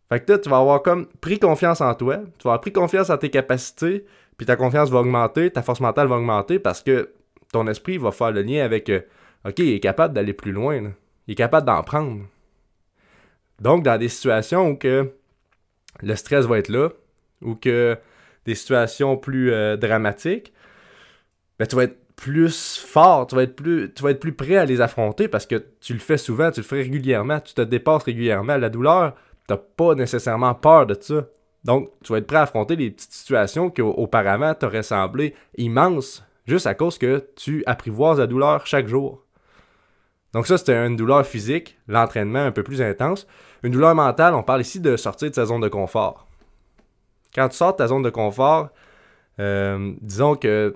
Fait 0.10 0.20
que 0.20 0.38
tu 0.38 0.50
vas 0.50 0.58
avoir 0.58 0.82
comme 0.84 1.08
pris 1.22 1.40
confiance 1.40 1.82
en 1.82 1.94
toi, 1.96 2.18
tu 2.18 2.44
vas 2.44 2.52
avoir 2.52 2.62
pris 2.62 2.72
confiance 2.72 3.10
en 3.10 3.18
tes 3.18 3.30
capacités, 3.30 4.06
puis 4.38 4.46
ta 4.46 4.56
confiance 4.56 4.90
va 4.90 5.00
augmenter, 5.00 5.50
ta 5.50 5.62
force 5.62 5.80
mentale 5.80 6.08
va 6.08 6.18
augmenter 6.18 6.60
parce 6.60 6.84
que 6.84 7.12
ton 7.52 7.68
esprit 7.68 7.98
va 7.98 8.12
faire 8.12 8.32
le 8.32 8.42
lien 8.42 8.64
avec 8.64 8.90
euh, 8.90 9.02
OK, 9.48 9.60
il 9.60 9.74
est 9.74 9.80
capable 9.80 10.14
d'aller 10.14 10.34
plus 10.34 10.52
loin, 10.52 10.94
il 11.28 11.32
est 11.32 11.36
capable 11.36 11.66
d'en 11.66 11.82
prendre. 11.84 12.22
Donc, 13.62 13.84
dans 13.84 13.98
des 13.98 14.10
situations 14.10 14.70
où 14.70 14.76
que 14.76 15.12
le 16.02 16.16
stress 16.16 16.46
va 16.46 16.60
être 16.60 16.70
là, 16.70 16.90
ou 17.42 17.56
que 17.56 17.98
des 18.46 18.56
situations 18.56 19.18
plus 19.18 19.52
euh, 19.52 19.78
dramatiques, 19.78 20.54
ben, 21.58 21.66
tu 21.66 21.76
vas 21.76 21.84
être 21.84 21.98
plus 22.16 22.78
fort, 22.78 23.28
tu 23.28 23.36
vas, 23.36 23.44
être 23.44 23.56
plus, 23.56 23.94
tu 23.94 24.04
vas 24.04 24.12
être 24.12 24.20
plus 24.20 24.34
prêt 24.34 24.58
à 24.58 24.66
les 24.66 24.82
affronter 24.82 25.28
parce 25.28 25.46
que 25.46 25.64
tu 25.82 25.94
le 25.94 26.00
fais 26.00 26.18
souvent, 26.18 26.52
tu 26.52 26.62
le 26.62 26.66
fais 26.66 26.82
régulièrement, 26.82 27.40
tu 27.40 27.54
te 27.54 27.62
dépasses 27.62 28.04
régulièrement. 28.04 28.58
La 28.58 28.70
douleur, 28.70 29.16
tu 29.48 29.54
n'as 29.54 29.58
pas 29.58 29.96
nécessairement 29.96 30.54
peur 30.56 30.86
de 30.86 30.98
ça. 31.00 31.26
Donc, 31.64 31.90
tu 32.04 32.12
vas 32.12 32.20
être 32.20 32.28
prêt 32.28 32.38
à 32.38 32.44
affronter 32.44 32.76
les 32.76 32.92
petites 32.92 33.12
situations 33.12 33.70
qui 33.70 33.82
auparavant 33.82 34.54
t'auraient 34.54 34.84
semblé 34.84 35.34
immenses 35.58 36.24
juste 36.46 36.68
à 36.68 36.76
cause 36.76 36.98
que 36.98 37.28
tu 37.36 37.64
apprivoises 37.66 38.20
la 38.20 38.28
douleur 38.28 38.68
chaque 38.68 38.88
jour. 38.88 39.24
Donc 40.34 40.48
ça, 40.48 40.58
c'était 40.58 40.76
une 40.76 40.96
douleur 40.96 41.26
physique, 41.26 41.78
l'entraînement 41.88 42.40
un 42.40 42.52
peu 42.52 42.62
plus 42.62 42.82
intense. 42.82 43.26
Une 43.64 43.72
douleur 43.72 43.96
mentale, 43.96 44.36
on 44.36 44.44
parle 44.44 44.62
ici 44.62 44.80
de 44.80 44.98
sortir 44.98 45.30
de 45.30 45.36
sa 45.36 45.46
zone 45.46 45.62
de 45.62 45.70
confort. 45.70 46.28
Quand 47.34 47.50
tu 47.50 47.56
sors 47.56 47.72
de 47.72 47.78
ta 47.78 47.88
zone 47.88 48.04
de 48.04 48.10
confort, 48.10 48.70
euh, 49.40 49.94
disons 50.02 50.36
que 50.36 50.76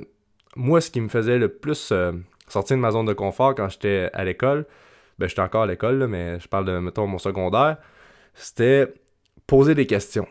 moi, 0.56 0.82
ce 0.82 0.90
qui 0.90 1.02
me 1.02 1.10
faisait 1.10 1.38
le 1.38 1.50
plus 1.50 1.92
euh, 1.92 2.14
sortir 2.48 2.78
de 2.78 2.82
ma 2.82 2.92
zone 2.92 3.06
de 3.06 3.14
confort 3.14 3.54
quand 3.54 3.70
j'étais 3.70 4.10
à 4.14 4.24
l'école, 4.24 4.66
ben 5.20 5.28
j'étais 5.28 5.42
encore 5.42 5.64
à 5.64 5.68
l'école, 5.68 6.08
mais 6.08 6.40
je 6.40 6.48
parle 6.48 6.66
de, 6.66 6.80
mettons, 6.80 7.06
mon 7.06 7.18
secondaire, 7.18 7.78
c'était 8.42 8.94
poser 9.48 9.76
des 9.76 9.86
questions. 9.86 10.28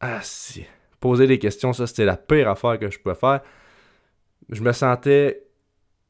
Ah 0.00 0.20
si. 0.22 0.64
Poser 1.00 1.26
des 1.26 1.38
questions, 1.38 1.72
ça 1.72 1.86
c'était 1.86 2.04
la 2.04 2.16
pire 2.16 2.48
affaire 2.48 2.78
que 2.78 2.90
je 2.90 2.98
pouvais 2.98 3.14
faire. 3.14 3.40
Je 4.48 4.62
me 4.62 4.72
sentais. 4.72 5.42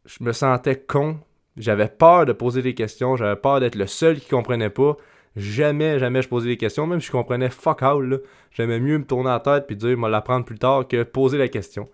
Je 0.04 0.22
me 0.22 0.32
sentais 0.32 0.76
con 0.76 1.18
j'avais 1.56 1.88
peur 1.88 2.26
de 2.26 2.32
poser 2.32 2.62
des 2.62 2.74
questions, 2.74 3.16
j'avais 3.16 3.36
peur 3.36 3.60
d'être 3.60 3.76
le 3.76 3.86
seul 3.86 4.20
qui 4.20 4.28
comprenait 4.28 4.70
pas. 4.70 4.96
Jamais, 5.36 5.98
jamais 5.98 6.22
je 6.22 6.28
posais 6.28 6.48
des 6.48 6.56
questions, 6.56 6.86
même 6.86 7.00
si 7.00 7.06
je 7.06 7.12
comprenais 7.12 7.50
fuck 7.50 7.82
all. 7.82 8.20
J'aimais 8.52 8.80
mieux 8.80 8.98
me 8.98 9.04
tourner 9.04 9.30
la 9.30 9.40
tête 9.40 9.66
puis 9.66 9.76
dire, 9.76 9.96
moi 9.96 10.08
l'apprendre 10.08 10.44
plus 10.44 10.58
tard 10.58 10.86
que 10.88 11.02
poser 11.02 11.38
la 11.38 11.48
question. 11.48 11.88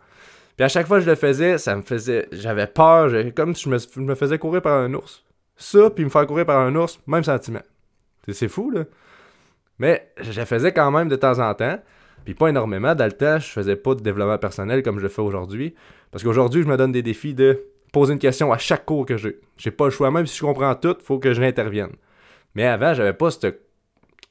Puis 0.57 0.65
à 0.65 0.69
chaque 0.69 0.87
fois 0.87 0.99
que 0.99 1.05
je 1.05 1.11
le 1.11 1.17
faisais, 1.17 1.59
ça 1.59 1.75
me 1.77 1.83
faisait. 1.83 2.29
J'avais 2.33 2.67
peur, 2.67 3.11
comme 3.35 3.55
si 3.55 3.65
je 3.65 4.01
me, 4.01 4.15
faisais 4.15 4.39
courir 4.39 4.63
par 4.63 4.79
un 4.79 4.93
ours. 4.95 5.25
Ça, 5.57 5.91
puis 5.91 6.05
me 6.05 6.11
faire 6.11 6.27
courir 6.27 6.47
par 6.47 6.59
un 6.59 6.75
ours, 6.75 7.01
même 7.07 7.25
sentiment. 7.25 7.63
C'est 8.29 8.49
fou, 8.49 8.71
là. 8.71 8.85
Mais 9.79 10.13
je 10.21 10.43
faisais 10.45 10.73
quand 10.73 10.91
même 10.91 11.09
de 11.09 11.17
temps 11.17 11.39
en 11.39 11.55
temps. 11.55 11.79
Puis 12.25 12.35
pas 12.35 12.49
énormément. 12.49 12.95
Dans 12.95 13.05
le 13.05 13.13
temps, 13.13 13.39
je 13.39 13.49
faisais 13.49 13.77
pas 13.77 13.95
de 13.95 14.01
développement 14.01 14.39
personnel 14.39 14.83
comme 14.83 14.99
je 14.99 15.03
le 15.03 15.09
fais 15.09 15.23
aujourd'hui. 15.23 15.75
Parce 16.11 16.23
qu'aujourd'hui, 16.23 16.63
je 16.63 16.69
me 16.69 16.77
donne 16.77 16.93
des 16.93 17.03
défis 17.03 17.35
de 17.35 17.65
poser 17.93 18.13
une 18.13 18.19
question 18.19 18.53
à 18.53 18.59
chaque 18.59 18.85
cours 18.85 19.07
que 19.07 19.17
j'ai. 19.17 19.41
J'ai 19.57 19.71
pas 19.71 19.87
le 19.87 19.91
choix. 19.91 20.11
Même 20.11 20.27
si 20.27 20.39
je 20.39 20.45
comprends 20.45 20.75
tout, 20.75 20.97
il 20.99 21.05
faut 21.05 21.19
que 21.19 21.33
je 21.33 21.41
l'intervienne. 21.41 21.93
Mais 22.55 22.67
avant, 22.67 22.95
j'avais 22.95 23.13
pas 23.13 23.31
cette, 23.31 23.61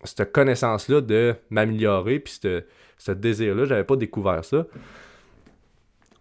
cette 0.04 0.32
connaissance-là 0.32 1.02
de 1.02 1.36
m'améliorer, 1.50 2.20
puis 2.20 2.40
ce 2.98 3.12
désir-là, 3.12 3.66
j'avais 3.66 3.84
pas 3.84 3.96
découvert 3.96 4.46
ça. 4.46 4.66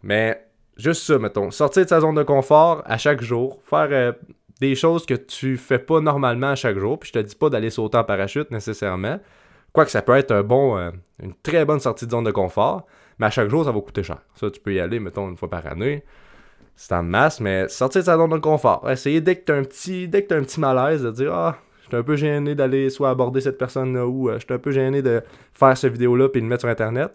Mais 0.02 0.44
juste 0.76 1.02
ça, 1.02 1.18
mettons. 1.18 1.50
Sortir 1.50 1.84
de 1.84 1.88
sa 1.88 2.00
zone 2.00 2.14
de 2.14 2.22
confort 2.22 2.82
à 2.86 2.98
chaque 2.98 3.22
jour, 3.22 3.60
faire 3.64 3.88
euh, 3.90 4.12
des 4.60 4.74
choses 4.74 5.06
que 5.06 5.14
tu 5.14 5.56
fais 5.56 5.78
pas 5.78 6.00
normalement 6.00 6.48
à 6.48 6.54
chaque 6.54 6.78
jour. 6.78 6.98
Puis 6.98 7.10
je 7.14 7.20
te 7.20 7.24
dis 7.24 7.34
pas 7.34 7.50
d'aller 7.50 7.70
sauter 7.70 7.98
en 7.98 8.04
parachute 8.04 8.50
nécessairement. 8.50 9.18
Quoique 9.72 9.90
ça 9.90 10.02
peut 10.02 10.16
être 10.16 10.32
un 10.32 10.42
bon, 10.42 10.76
euh, 10.76 10.90
une 11.22 11.34
très 11.34 11.64
bonne 11.64 11.80
sortie 11.80 12.06
de 12.06 12.10
zone 12.10 12.24
de 12.24 12.30
confort. 12.30 12.86
Mais 13.18 13.26
à 13.26 13.30
chaque 13.30 13.48
jour, 13.48 13.64
ça 13.64 13.72
va 13.72 13.80
coûter 13.80 14.02
cher. 14.02 14.18
Ça, 14.34 14.50
tu 14.50 14.60
peux 14.60 14.72
y 14.72 14.80
aller, 14.80 14.98
mettons, 14.98 15.28
une 15.28 15.36
fois 15.36 15.50
par 15.50 15.66
année 15.66 16.04
c'est 16.80 16.94
en 16.94 17.02
masse, 17.02 17.40
mais 17.40 17.68
sortir 17.68 18.00
de 18.00 18.06
sa 18.06 18.16
zone 18.16 18.30
de 18.30 18.38
confort. 18.38 18.90
Essayer 18.90 19.20
dès 19.20 19.36
que 19.36 19.44
t'as 19.44 19.54
un 19.54 19.64
petit, 19.64 20.08
dès 20.08 20.24
que 20.24 20.32
as 20.32 20.38
un 20.38 20.42
petit 20.42 20.58
malaise 20.58 21.02
de 21.02 21.10
dire 21.10 21.34
ah, 21.34 21.58
je 21.82 21.88
suis 21.88 21.96
un 21.96 22.02
peu 22.02 22.16
gêné 22.16 22.54
d'aller 22.54 22.88
soit 22.88 23.10
aborder 23.10 23.42
cette 23.42 23.58
personne-là 23.58 24.06
ou 24.06 24.30
euh, 24.30 24.38
je 24.38 24.46
suis 24.46 24.54
un 24.54 24.58
peu 24.58 24.70
gêné 24.70 25.02
de 25.02 25.22
faire 25.52 25.76
cette 25.76 25.92
vidéo-là 25.92 26.30
puis 26.30 26.40
de 26.40 26.46
le 26.46 26.48
mettre 26.48 26.62
sur 26.62 26.70
internet. 26.70 27.12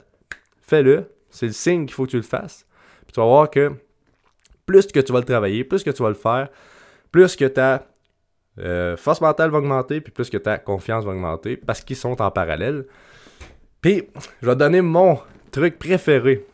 Fais-le. 0.61 1.05
C'est 1.31 1.47
le 1.47 1.51
signe 1.51 1.87
qu'il 1.87 1.95
faut 1.95 2.05
que 2.05 2.11
tu 2.11 2.17
le 2.17 2.21
fasses. 2.21 2.67
Puis 3.07 3.13
tu 3.13 3.19
vas 3.19 3.25
voir 3.25 3.49
que 3.49 3.71
plus 4.67 4.85
que 4.85 4.99
tu 4.99 5.11
vas 5.11 5.19
le 5.19 5.25
travailler, 5.25 5.63
plus 5.63 5.83
que 5.83 5.89
tu 5.89 6.03
vas 6.03 6.09
le 6.09 6.15
faire, 6.15 6.49
plus 7.15 7.37
que 7.37 7.45
ta 7.45 7.87
euh, 8.59 8.97
force 8.97 9.21
mentale 9.21 9.49
va 9.49 9.59
augmenter, 9.59 10.01
puis 10.01 10.11
plus 10.11 10.29
que 10.29 10.35
ta 10.35 10.57
confiance 10.57 11.05
va 11.05 11.11
augmenter 11.11 11.55
parce 11.55 11.79
qu'ils 11.79 11.95
sont 11.95 12.21
en 12.21 12.29
parallèle. 12.29 12.87
Puis, 13.79 14.03
je 14.41 14.45
vais 14.45 14.53
te 14.53 14.59
donner 14.59 14.81
mon 14.81 15.17
truc 15.49 15.79
préféré 15.79 16.45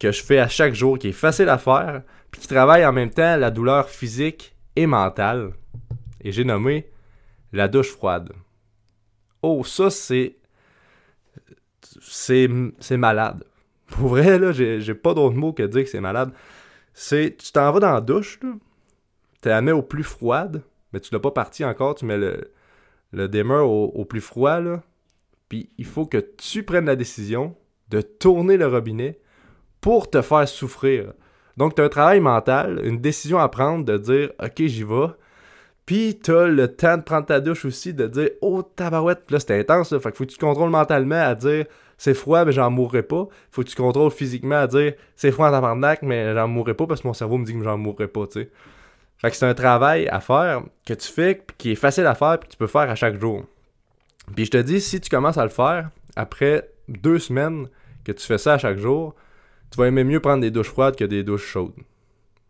que 0.00 0.10
je 0.10 0.20
fais 0.20 0.40
à 0.40 0.48
chaque 0.48 0.74
jour, 0.74 0.98
qui 0.98 1.10
est 1.10 1.12
facile 1.12 1.48
à 1.48 1.58
faire, 1.58 2.02
puis 2.32 2.40
qui 2.40 2.48
travaille 2.48 2.84
en 2.84 2.92
même 2.92 3.10
temps 3.10 3.36
la 3.36 3.52
douleur 3.52 3.88
physique 3.88 4.56
et 4.74 4.88
mentale. 4.88 5.52
Et 6.22 6.32
j'ai 6.32 6.42
nommé 6.42 6.90
la 7.52 7.68
douche 7.68 7.92
froide. 7.92 8.32
Oh, 9.42 9.62
ça, 9.62 9.90
c'est. 9.90 10.34
C'est, 12.00 12.48
c'est 12.80 12.96
malade. 12.96 13.44
Pour 13.86 14.08
vrai, 14.08 14.40
là, 14.40 14.50
j'ai, 14.50 14.94
pas 14.94 15.14
d'autre 15.14 15.36
mot 15.36 15.52
que 15.52 15.62
dire 15.62 15.84
que 15.84 15.88
c'est 15.88 16.00
malade. 16.00 16.32
C'est. 16.94 17.36
Tu 17.38 17.52
t'en 17.52 17.70
vas 17.70 17.78
dans 17.78 17.92
la 17.92 18.00
douche, 18.00 18.40
là. 18.42 18.50
Tu 19.42 19.48
la 19.48 19.62
mets 19.62 19.72
au 19.72 19.82
plus 19.82 20.04
froide, 20.04 20.62
mais 20.92 21.00
tu 21.00 21.12
l'as 21.12 21.20
pas 21.20 21.30
parti 21.30 21.64
encore. 21.64 21.94
Tu 21.94 22.04
mets 22.04 22.18
le, 22.18 22.52
le 23.12 23.62
au, 23.62 24.04
plus 24.04 24.20
froid, 24.20 24.60
là. 24.60 24.82
Puis 25.48 25.70
il 25.78 25.86
faut 25.86 26.06
que 26.06 26.18
tu 26.18 26.62
prennes 26.62 26.86
la 26.86 26.96
décision 26.96 27.56
de 27.88 28.00
tourner 28.00 28.56
le 28.56 28.66
robinet 28.66 29.18
pour 29.80 30.10
te 30.10 30.22
faire 30.22 30.46
souffrir. 30.46 31.12
Donc, 31.56 31.74
tu 31.74 31.82
as 31.82 31.84
un 31.84 31.88
travail 31.88 32.20
mental, 32.20 32.80
une 32.84 33.00
décision 33.00 33.38
à 33.38 33.48
prendre 33.48 33.84
de 33.84 33.98
dire 33.98 34.30
OK, 34.42 34.58
j'y 34.58 34.84
vais. 34.84 35.08
Puis, 35.86 36.20
tu 36.22 36.32
as 36.32 36.46
le 36.46 36.68
temps 36.68 36.98
de 36.98 37.02
prendre 37.02 37.26
ta 37.26 37.40
douche 37.40 37.64
aussi, 37.64 37.92
de 37.92 38.06
dire 38.06 38.30
Oh, 38.42 38.62
tabarouette. 38.62 39.28
Là, 39.30 39.40
c'est 39.40 39.58
intense. 39.58 39.96
Fait 39.98 40.12
que 40.12 40.16
faut 40.16 40.24
que 40.24 40.30
tu 40.30 40.36
te 40.36 40.40
contrôles 40.40 40.70
mentalement 40.70 41.20
à 41.20 41.34
dire 41.34 41.66
C'est 41.98 42.14
froid, 42.14 42.44
mais 42.44 42.52
j'en 42.52 42.70
mourrai 42.70 43.02
pas. 43.02 43.26
Faut 43.50 43.62
que 43.62 43.68
tu 43.68 43.74
te 43.74 43.82
contrôles 43.82 44.12
physiquement 44.12 44.56
à 44.56 44.66
dire 44.68 44.92
C'est 45.16 45.32
froid 45.32 45.48
en 45.48 45.50
tabarnak, 45.50 46.02
mais 46.02 46.32
j'en 46.34 46.46
mourrai 46.46 46.74
pas 46.74 46.86
parce 46.86 47.00
que 47.02 47.08
mon 47.08 47.14
cerveau 47.14 47.38
me 47.38 47.44
dit 47.44 47.54
que 47.54 47.64
j'en 47.64 47.76
mourrai 47.76 48.06
pas, 48.06 48.26
tu 48.28 48.42
sais. 48.42 48.50
Fait 49.20 49.30
que 49.30 49.36
c'est 49.36 49.46
un 49.46 49.54
travail 49.54 50.08
à 50.08 50.20
faire 50.20 50.62
que 50.86 50.94
tu 50.94 51.08
fais, 51.08 51.42
qui 51.58 51.72
est 51.72 51.76
facile 51.76 52.06
à 52.06 52.14
faire, 52.14 52.38
puis 52.40 52.48
que 52.48 52.52
tu 52.52 52.58
peux 52.58 52.66
faire 52.66 52.88
à 52.88 52.94
chaque 52.94 53.20
jour. 53.20 53.44
Puis 54.34 54.46
je 54.46 54.50
te 54.50 54.56
dis, 54.56 54.80
si 54.80 55.00
tu 55.00 55.10
commences 55.10 55.36
à 55.36 55.44
le 55.44 55.50
faire, 55.50 55.90
après 56.16 56.70
deux 56.88 57.18
semaines, 57.18 57.68
que 58.02 58.12
tu 58.12 58.26
fais 58.26 58.38
ça 58.38 58.54
à 58.54 58.58
chaque 58.58 58.78
jour, 58.78 59.14
tu 59.70 59.76
vas 59.76 59.88
aimer 59.88 60.04
mieux 60.04 60.20
prendre 60.20 60.40
des 60.40 60.50
douches 60.50 60.70
froides 60.70 60.96
que 60.96 61.04
des 61.04 61.22
douches 61.22 61.46
chaudes. 61.46 61.74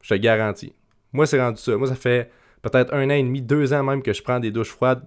Je 0.01 0.15
te 0.15 0.21
garantis. 0.21 0.73
Moi, 1.13 1.27
c'est 1.27 1.41
rendu 1.41 1.61
ça. 1.61 1.77
Moi, 1.77 1.89
ça 1.89 1.97
fait 1.97 2.31
peut-être 2.63 2.95
un 2.95 3.07
an 3.07 3.15
et 3.15 3.23
demi, 3.23 3.43
deux 3.43 3.73
ans 3.73 3.83
même 3.83 4.03
que 4.03 4.13
je 4.13 4.23
prends 4.23 4.39
des 4.39 4.53
douches 4.53 4.71
froides 4.71 5.03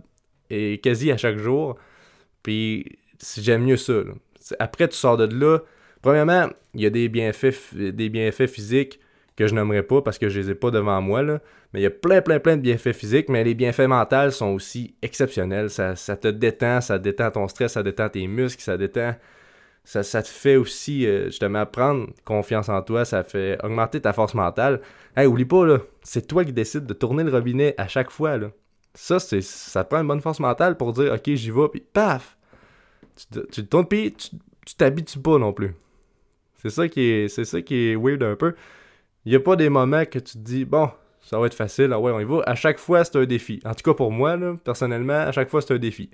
et 0.50 0.80
quasi 0.80 1.12
à 1.12 1.18
chaque 1.18 1.38
jour. 1.38 1.78
Puis 2.44 3.00
j'aime 3.38 3.64
mieux 3.64 3.78
ça. 3.78 3.94
Après, 4.60 4.90
tu 4.90 4.98
sors 4.98 5.16
de 5.16 5.34
là. 5.34 5.60
Premièrement, 6.02 6.50
il 6.74 6.82
y 6.82 6.86
a 6.86 6.90
des 6.90 7.08
bienfaits, 7.08 7.74
des 7.74 8.10
bienfaits 8.10 8.48
physiques 8.48 9.00
que 9.36 9.48
je 9.48 9.56
n'aimerais 9.56 9.84
pas 9.84 10.02
parce 10.02 10.18
que 10.18 10.30
je 10.30 10.40
les 10.40 10.52
ai 10.52 10.56
pas 10.56 10.72
devant 10.72 11.02
moi. 11.02 11.24
Mais 11.24 11.80
il 11.80 11.82
y 11.82 11.88
a 11.88 11.92
plein, 11.92 12.22
plein, 12.22 12.40
plein 12.40 12.58
de 12.58 12.62
bienfaits 12.62 12.94
physiques, 12.94 13.30
mais 13.30 13.44
les 13.44 13.56
bienfaits 13.56 13.88
mentaux 13.88 14.32
sont 14.32 14.54
aussi 14.54 14.96
exceptionnels. 15.02 15.70
Ça, 15.70 15.96
te 15.96 16.28
détend, 16.28 16.82
ça 16.82 17.00
détend 17.00 17.32
ton 17.32 17.48
stress, 17.48 17.74
ça 17.74 17.84
détend 17.84 18.10
tes 18.10 18.28
muscles, 18.28 18.62
ça 18.62 18.78
détend 18.78 19.16
ça, 19.86 20.24
te 20.24 20.28
fait 20.28 20.56
aussi 20.56 21.06
euh, 21.06 21.26
justement 21.26 21.66
prendre 21.66 22.08
confiance 22.24 22.70
en 22.70 22.82
toi, 22.82 23.04
ça 23.04 23.24
fait 23.24 23.58
augmenter 23.64 24.00
ta 24.00 24.14
force 24.14 24.34
mentale. 24.34 24.82
Hey, 25.16 25.28
oublie 25.28 25.46
pas, 25.46 25.66
là, 25.66 25.80
c'est 26.02 26.26
toi 26.26 26.46
qui 26.46 26.54
décides 26.54 26.86
de 26.86 26.94
tourner 26.94 27.24
le 27.24 27.32
robinet 27.32 27.76
à 27.78 27.88
chaque 27.88 28.10
fois. 28.10 28.38
Là. 28.38 28.52
Ça, 28.94 29.20
c'est, 29.20 29.42
ça 29.42 29.84
prend 29.84 30.00
une 30.00 30.08
bonne 30.08 30.22
force 30.22 30.40
mentale 30.40 30.78
pour 30.78 30.94
dire 30.94 31.12
OK, 31.12 31.34
j'y 31.34 31.52
vais, 31.52 31.68
puis 31.70 31.82
paf! 31.82 32.38
Tu, 33.32 33.42
tu 33.52 33.66
tournes, 33.68 33.86
puis 33.86 34.14
tu, 34.14 34.30
tu 34.66 34.76
t'habitues 34.76 35.20
pas 35.20 35.38
non 35.38 35.52
plus. 35.52 35.76
C'est 36.62 36.70
ça 36.70 36.88
qui 36.88 37.02
est, 37.02 37.28
c'est 37.28 37.46
ça 37.46 37.62
qui 37.62 37.90
est 37.90 37.96
weird 37.96 38.24
un 38.24 38.36
peu. 38.36 38.56
Il 39.26 39.32
n'y 39.32 39.36
a 39.36 39.40
pas 39.40 39.56
des 39.56 39.70
moments 39.70 40.06
que 40.06 40.20
tu 40.20 40.34
te 40.34 40.38
dis, 40.38 40.66
bon, 40.66 40.90
ça 41.22 41.40
va 41.40 41.48
être 41.48 41.54
facile, 41.54 41.92
ah 41.94 42.00
ouais, 42.00 42.12
on 42.12 42.20
y 42.20 42.26
va. 42.26 42.42
À 42.46 42.56
chaque 42.56 42.78
fois, 42.78 43.04
c'est 43.04 43.16
un 43.18 43.26
défi. 43.26 43.60
En 43.66 43.74
tout 43.74 43.84
cas, 43.84 43.94
pour 43.94 44.12
moi, 44.12 44.36
là, 44.36 44.56
personnellement, 44.64 45.14
à 45.14 45.32
chaque 45.32 45.50
fois, 45.50 45.62
c'est 45.62 45.74
un 45.74 45.78
défi. 45.78 46.10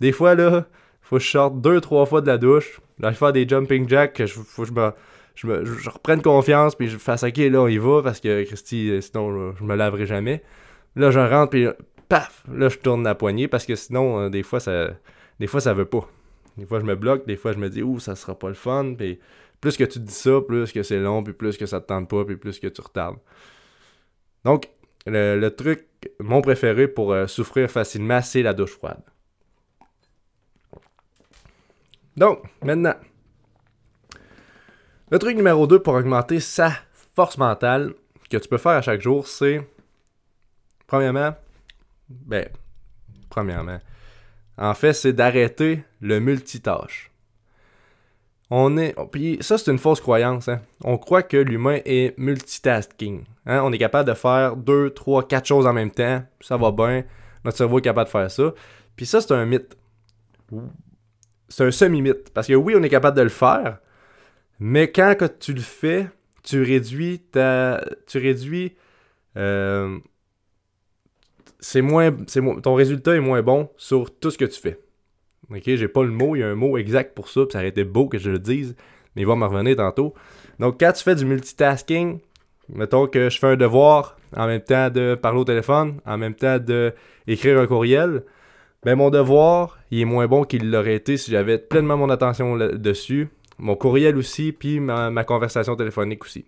Des 0.00 0.12
fois, 0.12 0.34
là, 0.34 0.66
faut 1.02 1.16
que 1.16 1.22
je 1.22 1.30
sorte 1.30 1.60
deux, 1.60 1.80
trois 1.80 2.06
fois 2.06 2.20
de 2.20 2.28
la 2.28 2.38
douche. 2.38 2.80
Là, 3.00 3.10
je 3.10 3.16
faire 3.16 3.32
des 3.32 3.48
jumping 3.48 3.88
jacks, 3.88 4.12
que 4.12 4.26
je, 4.26 4.34
faut 4.34 4.62
que 4.62 4.68
je 4.68 4.72
me, 4.72 4.92
je, 5.34 5.46
me, 5.46 5.64
je 5.64 5.90
reprenne 5.90 6.22
confiance, 6.22 6.76
puis 6.76 6.88
je 6.88 6.98
fasse 6.98 7.24
OK, 7.24 7.36
là, 7.36 7.60
on 7.60 7.68
y 7.68 7.78
va, 7.78 8.02
parce 8.02 8.20
que 8.20 8.44
Christy, 8.44 8.90
euh, 8.90 9.00
sinon, 9.00 9.54
je 9.54 9.64
me 9.64 9.74
laverai 9.74 10.06
jamais. 10.06 10.42
Là, 10.94 11.10
je 11.10 11.18
rentre, 11.18 11.50
puis 11.50 11.66
paf, 12.08 12.44
là, 12.52 12.68
je 12.68 12.78
tourne 12.78 13.02
la 13.02 13.16
poignée, 13.16 13.48
parce 13.48 13.66
que 13.66 13.74
sinon, 13.74 14.20
euh, 14.20 14.28
des 14.28 14.44
fois, 14.44 14.60
ça 14.60 14.90
des 15.40 15.46
fois, 15.46 15.60
ça 15.60 15.74
veut 15.74 15.84
pas. 15.84 16.08
Des 16.56 16.66
fois, 16.66 16.78
je 16.78 16.84
me 16.84 16.94
bloque, 16.94 17.26
des 17.26 17.36
fois, 17.36 17.52
je 17.52 17.58
me 17.58 17.68
dis, 17.68 17.82
ouh, 17.82 17.98
ça 17.98 18.14
sera 18.14 18.38
pas 18.38 18.48
le 18.48 18.54
fun, 18.54 18.94
puis 18.96 19.18
plus 19.64 19.78
que 19.78 19.84
tu 19.84 19.98
dis 19.98 20.12
ça, 20.12 20.42
plus 20.46 20.72
que 20.72 20.82
c'est 20.82 20.98
long, 20.98 21.22
puis 21.22 21.32
plus 21.32 21.56
que 21.56 21.64
ça 21.64 21.80
te 21.80 21.86
tente 21.86 22.06
pas, 22.10 22.22
puis 22.26 22.36
plus 22.36 22.60
que 22.60 22.66
tu 22.66 22.82
retardes. 22.82 23.16
Donc, 24.44 24.68
le, 25.06 25.48
truc, 25.48 25.86
mon 26.20 26.42
préféré 26.42 26.86
pour 26.86 27.14
euh, 27.14 27.26
souffrir 27.26 27.70
facilement, 27.70 28.20
c'est 28.20 28.42
la 28.42 28.52
douche 28.52 28.72
froide. 28.72 29.02
Donc, 32.14 32.42
maintenant, 32.62 32.92
le 35.10 35.18
truc 35.18 35.34
numéro 35.34 35.66
2 35.66 35.78
pour 35.78 35.94
augmenter 35.94 36.40
sa 36.40 36.70
force 37.16 37.38
mentale 37.38 37.94
que 38.28 38.36
tu 38.36 38.48
peux 38.48 38.58
faire 38.58 38.72
à 38.72 38.82
chaque 38.82 39.00
jour, 39.00 39.26
c'est, 39.26 39.66
premièrement, 40.86 41.34
ben, 42.10 42.50
premièrement, 43.30 43.78
en 44.58 44.74
fait, 44.74 44.92
c'est 44.92 45.14
d'arrêter 45.14 45.84
le 46.02 46.20
multitâche. 46.20 47.13
On 48.56 48.76
est. 48.76 48.94
Puis 49.10 49.38
ça, 49.40 49.58
c'est 49.58 49.70
une 49.72 49.78
fausse 49.78 50.00
croyance. 50.00 50.48
Hein. 50.48 50.60
On 50.84 50.96
croit 50.96 51.24
que 51.24 51.36
l'humain 51.36 51.80
est 51.84 52.16
multitasking. 52.18 53.24
Hein. 53.46 53.62
On 53.64 53.72
est 53.72 53.78
capable 53.78 54.08
de 54.08 54.14
faire 54.14 54.54
deux, 54.54 54.90
trois, 54.90 55.26
quatre 55.26 55.46
choses 55.46 55.66
en 55.66 55.72
même 55.72 55.90
temps. 55.90 56.22
Ça 56.40 56.56
va 56.56 56.70
bien. 56.70 57.02
Notre 57.44 57.58
cerveau 57.58 57.78
est 57.78 57.82
capable 57.82 58.06
de 58.06 58.12
faire 58.12 58.30
ça. 58.30 58.54
Puis 58.94 59.06
ça, 59.06 59.20
c'est 59.20 59.32
un 59.32 59.44
mythe 59.44 59.76
c'est 61.48 61.64
un 61.64 61.70
semi-mythe. 61.70 62.30
Parce 62.30 62.46
que 62.46 62.54
oui, 62.54 62.74
on 62.76 62.82
est 62.82 62.88
capable 62.88 63.16
de 63.16 63.22
le 63.22 63.28
faire, 63.28 63.78
mais 64.58 64.90
quand 64.90 65.14
tu 65.38 65.52
le 65.52 65.60
fais, 65.60 66.08
tu 66.42 66.62
réduis 66.62 67.20
ta. 67.20 67.84
Tu 68.06 68.18
réduis. 68.18 68.76
Euh, 69.36 69.98
c'est 71.60 71.80
moins, 71.80 72.12
ton 72.12 72.74
résultat 72.74 73.16
est 73.16 73.20
moins 73.20 73.42
bon 73.42 73.70
sur 73.78 74.16
tout 74.18 74.30
ce 74.30 74.36
que 74.36 74.44
tu 74.44 74.60
fais. 74.60 74.78
Ok, 75.50 75.62
j'ai 75.64 75.88
pas 75.88 76.02
le 76.02 76.10
mot, 76.10 76.36
il 76.36 76.40
y 76.40 76.42
a 76.42 76.48
un 76.48 76.54
mot 76.54 76.78
exact 76.78 77.14
pour 77.14 77.28
ça, 77.28 77.42
puis 77.42 77.52
ça 77.52 77.58
aurait 77.58 77.68
été 77.68 77.84
beau 77.84 78.08
que 78.08 78.18
je 78.18 78.30
le 78.30 78.38
dise, 78.38 78.74
mais 79.14 79.22
il 79.22 79.26
va 79.26 79.36
me 79.36 79.44
revenir 79.44 79.76
tantôt. 79.76 80.14
Donc, 80.58 80.80
quand 80.80 80.92
tu 80.92 81.02
fais 81.02 81.14
du 81.14 81.24
multitasking, 81.24 82.20
mettons 82.68 83.06
que 83.06 83.28
je 83.28 83.38
fais 83.38 83.48
un 83.48 83.56
devoir 83.56 84.16
en 84.36 84.46
même 84.46 84.62
temps 84.62 84.90
de 84.90 85.14
parler 85.14 85.40
au 85.40 85.44
téléphone, 85.44 86.00
en 86.06 86.18
même 86.18 86.34
temps 86.34 86.58
d'écrire 86.58 87.58
un 87.58 87.66
courriel, 87.66 88.22
ben 88.84 88.96
mon 88.96 89.10
devoir, 89.10 89.78
il 89.90 90.00
est 90.00 90.04
moins 90.04 90.26
bon 90.26 90.44
qu'il 90.44 90.70
l'aurait 90.70 90.96
été 90.96 91.16
si 91.16 91.30
j'avais 91.30 91.58
pleinement 91.58 91.96
mon 91.96 92.10
attention 92.10 92.56
dessus. 92.56 93.28
Mon 93.58 93.76
courriel 93.76 94.16
aussi, 94.16 94.52
puis 94.52 94.80
ma, 94.80 95.24
conversation 95.24 95.76
téléphonique 95.76 96.24
aussi. 96.24 96.44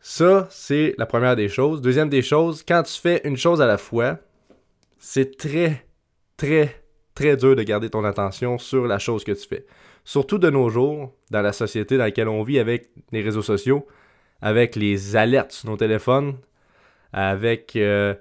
Ça, 0.00 0.46
c'est 0.50 0.94
la 0.98 1.06
première 1.06 1.36
des 1.36 1.48
choses. 1.48 1.80
Deuxième 1.80 2.08
des 2.08 2.22
choses, 2.22 2.64
quand 2.66 2.82
tu 2.82 2.98
fais 3.00 3.20
une 3.24 3.36
chose 3.36 3.60
à 3.60 3.66
la 3.66 3.76
fois, 3.76 4.18
c'est 4.98 5.36
très, 5.36 5.85
très, 6.36 6.82
très 7.14 7.36
dur 7.36 7.56
de 7.56 7.62
garder 7.62 7.90
ton 7.90 8.04
attention 8.04 8.58
sur 8.58 8.86
la 8.86 8.98
chose 8.98 9.24
que 9.24 9.32
tu 9.32 9.46
fais. 9.46 9.66
Surtout 10.04 10.38
de 10.38 10.50
nos 10.50 10.68
jours, 10.68 11.12
dans 11.30 11.42
la 11.42 11.52
société 11.52 11.96
dans 11.96 12.04
laquelle 12.04 12.28
on 12.28 12.42
vit 12.42 12.58
avec 12.58 12.90
les 13.12 13.22
réseaux 13.22 13.42
sociaux, 13.42 13.86
avec 14.40 14.76
les 14.76 15.16
alertes 15.16 15.52
sur 15.52 15.70
nos 15.70 15.76
téléphones, 15.76 16.36
avec 17.12 17.74
euh, 17.76 18.14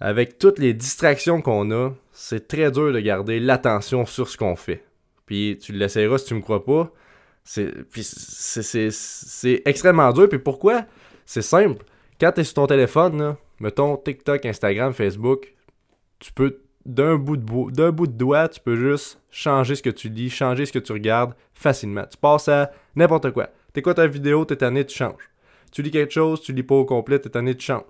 avec 0.00 0.38
toutes 0.38 0.58
les 0.58 0.72
distractions 0.72 1.42
qu'on 1.42 1.70
a, 1.70 1.92
c'est 2.12 2.48
très 2.48 2.70
dur 2.70 2.92
de 2.92 3.00
garder 3.00 3.38
l'attention 3.38 4.06
sur 4.06 4.28
ce 4.28 4.36
qu'on 4.38 4.56
fait. 4.56 4.82
Puis 5.26 5.58
tu 5.60 5.72
l'essayeras 5.72 6.18
si 6.18 6.26
tu 6.26 6.34
me 6.34 6.40
crois 6.40 6.64
pas. 6.64 6.90
C'est, 7.44 7.70
c'est, 7.92 9.62
extrêmement 9.64 10.12
dur. 10.12 10.28
Puis 10.28 10.38
pourquoi? 10.38 10.86
C'est 11.26 11.42
simple. 11.42 11.84
Quand 12.20 12.32
tu 12.32 12.40
es 12.40 12.44
sur 12.44 12.54
ton 12.54 12.66
téléphone, 12.66 13.36
mettons 13.60 13.96
TikTok, 13.96 14.46
Instagram, 14.46 14.92
Facebook, 14.92 15.54
tu 16.18 16.32
peux, 16.32 16.60
d'un 16.86 17.16
bout, 17.16 17.36
de 17.36 17.70
d'un 17.72 17.90
bout 17.90 18.06
de 18.06 18.12
doigt, 18.12 18.48
tu 18.48 18.60
peux 18.60 18.76
juste 18.76 19.20
changer 19.30 19.74
ce 19.74 19.82
que 19.82 19.90
tu 19.90 20.08
lis, 20.08 20.30
changer 20.30 20.66
ce 20.66 20.72
que 20.72 20.78
tu 20.78 20.92
regardes 20.92 21.34
facilement. 21.54 22.04
Tu 22.10 22.16
passes 22.16 22.48
à 22.48 22.70
n'importe 22.96 23.30
quoi. 23.32 23.48
T'écoutes 23.72 23.98
une 23.98 24.06
vidéo, 24.06 24.44
t'es 24.44 24.56
tanné, 24.56 24.84
tu 24.84 24.96
changes. 24.96 25.30
Tu 25.72 25.82
lis 25.82 25.90
quelque 25.90 26.12
chose, 26.12 26.40
tu 26.40 26.52
lis 26.52 26.62
pas 26.62 26.74
au 26.74 26.84
complet, 26.84 27.18
t'es 27.18 27.28
tanné, 27.28 27.54
tu 27.54 27.66
changes. 27.66 27.84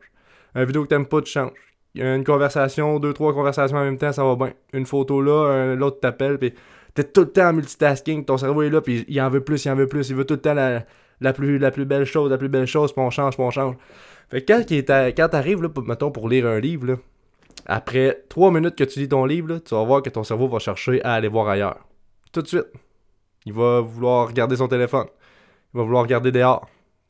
Une 0.55 0.65
vidéo 0.65 0.83
que 0.83 0.89
t'aimes 0.89 1.07
pas, 1.07 1.23
tu 1.23 1.31
changes 1.31 1.71
une 1.95 2.25
conversation, 2.25 2.99
deux, 2.99 3.13
trois 3.13 3.33
conversations 3.35 3.77
en 3.77 3.85
même 3.85 3.99
temps, 3.99 4.13
ça 4.13 4.25
va 4.25 4.37
bien. 4.37 4.53
Une 4.73 4.87
photo 4.87 5.21
là, 5.21 5.75
l'autre 5.75 6.01
t'appelle, 6.01 6.39
puis 6.39 6.55
t'es 6.95 7.05
tout 7.05 7.23
le 7.23 7.31
temps 7.31 7.49
en 7.49 7.53
multitasking, 7.53 8.25
ton 8.25 8.37
cerveau 8.37 8.63
est 8.63 8.71
là, 8.71 8.81
puis 8.81 9.05
il 9.09 9.21
en 9.21 9.29
veut 9.29 9.43
plus, 9.43 9.65
il 9.65 9.71
en 9.71 9.75
veut 9.75 9.89
plus, 9.89 10.09
il 10.11 10.17
veut 10.17 10.25
tout 10.25 10.35
le 10.35 10.41
temps 10.41 10.55
la, 10.55 11.33
plus, 11.33 11.59
la 11.59 11.71
plus 11.71 11.85
belle 11.85 12.05
chose, 12.05 12.31
la 12.31 12.39
plus 12.39 12.49
belle 12.49 12.67
chose, 12.67 12.93
puis 12.93 13.03
on 13.03 13.11
change, 13.11 13.35
puis 13.35 13.43
on 13.43 13.51
change. 13.51 13.77
Fait 14.31 14.43
que 14.43 14.53
quand, 14.53 15.13
quand 15.17 15.29
t'arrives, 15.29 15.63
là, 15.63 15.69
mettons, 15.85 16.13
pour 16.13 16.29
lire 16.29 16.47
un 16.47 16.61
livre, 16.61 16.87
là, 16.87 16.97
après 17.67 18.25
trois 18.29 18.51
minutes 18.51 18.77
que 18.77 18.85
tu 18.85 19.01
lis 19.01 19.09
ton 19.09 19.25
livre, 19.25 19.59
tu 19.59 19.75
vas 19.75 19.85
voir 19.85 20.03
que 20.03 20.11
ton 20.11 20.25
cerveau 20.25 20.49
va 20.49 20.59
chercher 20.59 21.03
à 21.03 21.15
aller 21.15 21.29
voir 21.29 21.49
ailleurs. 21.49 21.79
Tout 22.33 22.43
de 22.43 22.49
suite. 22.49 22.67
Il 23.47 23.53
va 23.53 23.81
vouloir 23.81 24.29
regarder 24.29 24.57
son 24.57 24.69
téléphone. 24.69 25.07
Il 25.75 25.79
va 25.79 25.85
vouloir 25.85 26.03
regarder 26.03 26.31
dehors. 26.31 26.69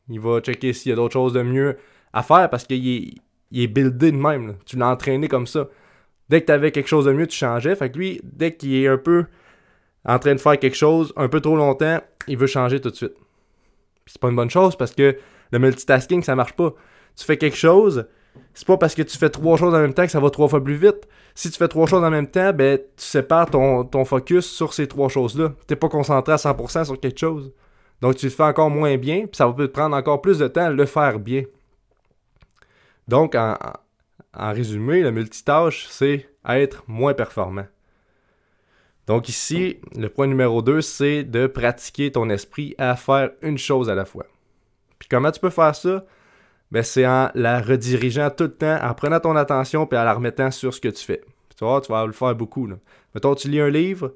Il 0.09 0.19
va 0.19 0.39
checker 0.39 0.73
s'il 0.73 0.89
y 0.89 0.93
a 0.93 0.95
d'autres 0.95 1.13
choses 1.13 1.33
de 1.33 1.41
mieux 1.41 1.77
à 2.13 2.23
faire 2.23 2.49
parce 2.49 2.65
qu'il 2.65 2.87
est 2.87 3.13
il 3.51 3.61
est 3.63 3.67
buildé 3.67 4.11
de 4.11 4.17
même. 4.17 4.55
Tu 4.65 4.77
l'as 4.77 4.87
entraîné 4.87 5.27
comme 5.27 5.45
ça. 5.45 5.67
Dès 6.29 6.41
que 6.41 6.45
tu 6.47 6.51
avais 6.53 6.71
quelque 6.71 6.87
chose 6.87 7.05
de 7.05 7.11
mieux, 7.11 7.27
tu 7.27 7.37
changeais. 7.37 7.75
Fait 7.75 7.91
que 7.91 7.97
lui, 7.97 8.21
dès 8.23 8.55
qu'il 8.55 8.73
est 8.73 8.87
un 8.87 8.97
peu 8.97 9.25
en 10.05 10.17
train 10.17 10.33
de 10.33 10.39
faire 10.39 10.57
quelque 10.57 10.77
chose 10.77 11.13
un 11.17 11.27
peu 11.27 11.41
trop 11.41 11.55
longtemps, 11.55 11.99
il 12.27 12.37
veut 12.37 12.47
changer 12.47 12.79
tout 12.79 12.89
de 12.89 12.95
suite. 12.95 13.13
C'est 14.05 14.19
pas 14.19 14.29
une 14.29 14.35
bonne 14.35 14.49
chose 14.49 14.75
parce 14.75 14.93
que 14.95 15.17
le 15.51 15.59
multitasking, 15.59 16.23
ça 16.23 16.35
marche 16.35 16.53
pas. 16.53 16.73
Tu 17.15 17.25
fais 17.25 17.37
quelque 17.37 17.57
chose, 17.57 18.07
c'est 18.53 18.67
pas 18.67 18.77
parce 18.77 18.95
que 18.95 19.01
tu 19.01 19.17
fais 19.17 19.29
trois 19.29 19.57
choses 19.57 19.73
en 19.73 19.79
même 19.79 19.93
temps 19.93 20.05
que 20.05 20.11
ça 20.11 20.19
va 20.19 20.29
trois 20.29 20.47
fois 20.47 20.63
plus 20.63 20.75
vite. 20.75 21.07
Si 21.35 21.49
tu 21.49 21.57
fais 21.57 21.67
trois 21.67 21.87
choses 21.87 22.03
en 22.03 22.09
même 22.09 22.27
temps, 22.27 22.51
ben 22.53 22.77
tu 22.77 23.05
sépares 23.05 23.49
ton, 23.49 23.85
ton 23.85 24.03
focus 24.05 24.45
sur 24.45 24.73
ces 24.73 24.87
trois 24.87 25.09
choses-là. 25.09 25.53
T'es 25.67 25.75
pas 25.75 25.89
concentré 25.89 26.33
à 26.33 26.37
100% 26.37 26.85
sur 26.85 26.99
quelque 26.99 27.19
chose. 27.19 27.53
Donc 28.01 28.15
tu 28.15 28.25
le 28.25 28.31
fais 28.31 28.43
encore 28.43 28.69
moins 28.69 28.97
bien, 28.97 29.21
puis 29.21 29.35
ça 29.35 29.47
va 29.47 29.53
te 29.53 29.71
prendre 29.71 29.95
encore 29.95 30.21
plus 30.21 30.39
de 30.39 30.47
temps 30.47 30.65
à 30.65 30.69
le 30.69 30.85
faire 30.85 31.19
bien. 31.19 31.43
Donc, 33.07 33.35
en, 33.35 33.57
résumé, 34.33 35.01
le 35.01 35.11
multitâche, 35.11 35.87
c'est 35.89 36.29
être 36.47 36.83
moins 36.87 37.13
performant. 37.13 37.65
Donc 39.07 39.29
ici, 39.29 39.79
le 39.95 40.07
point 40.09 40.27
numéro 40.27 40.61
2, 40.61 40.81
c'est 40.81 41.23
de 41.23 41.47
pratiquer 41.47 42.11
ton 42.11 42.29
esprit 42.29 42.75
à 42.77 42.95
faire 42.95 43.31
une 43.41 43.57
chose 43.57 43.89
à 43.89 43.95
la 43.95 44.05
fois. 44.05 44.25
Puis 44.99 45.09
comment 45.09 45.31
tu 45.31 45.39
peux 45.39 45.49
faire 45.49 45.75
ça? 45.75 46.05
Ben, 46.71 46.83
c'est 46.83 47.05
en 47.05 47.29
la 47.35 47.61
redirigeant 47.61 48.29
tout 48.29 48.45
le 48.45 48.53
temps, 48.53 48.79
en 48.81 48.93
prenant 48.93 49.19
ton 49.19 49.35
attention 49.35 49.87
et 49.91 49.97
en 49.97 50.03
la 50.03 50.13
remettant 50.13 50.51
sur 50.51 50.73
ce 50.73 50.79
que 50.79 50.87
tu 50.87 51.03
fais. 51.03 51.21
tu 51.57 51.65
vois, 51.65 51.81
tu 51.81 51.91
vas 51.91 52.05
le 52.05 52.13
faire 52.13 52.33
beaucoup. 52.35 52.65
Là. 52.65 52.77
Mettons, 53.13 53.35
tu 53.35 53.49
lis 53.49 53.59
un 53.59 53.69
livre, 53.69 54.13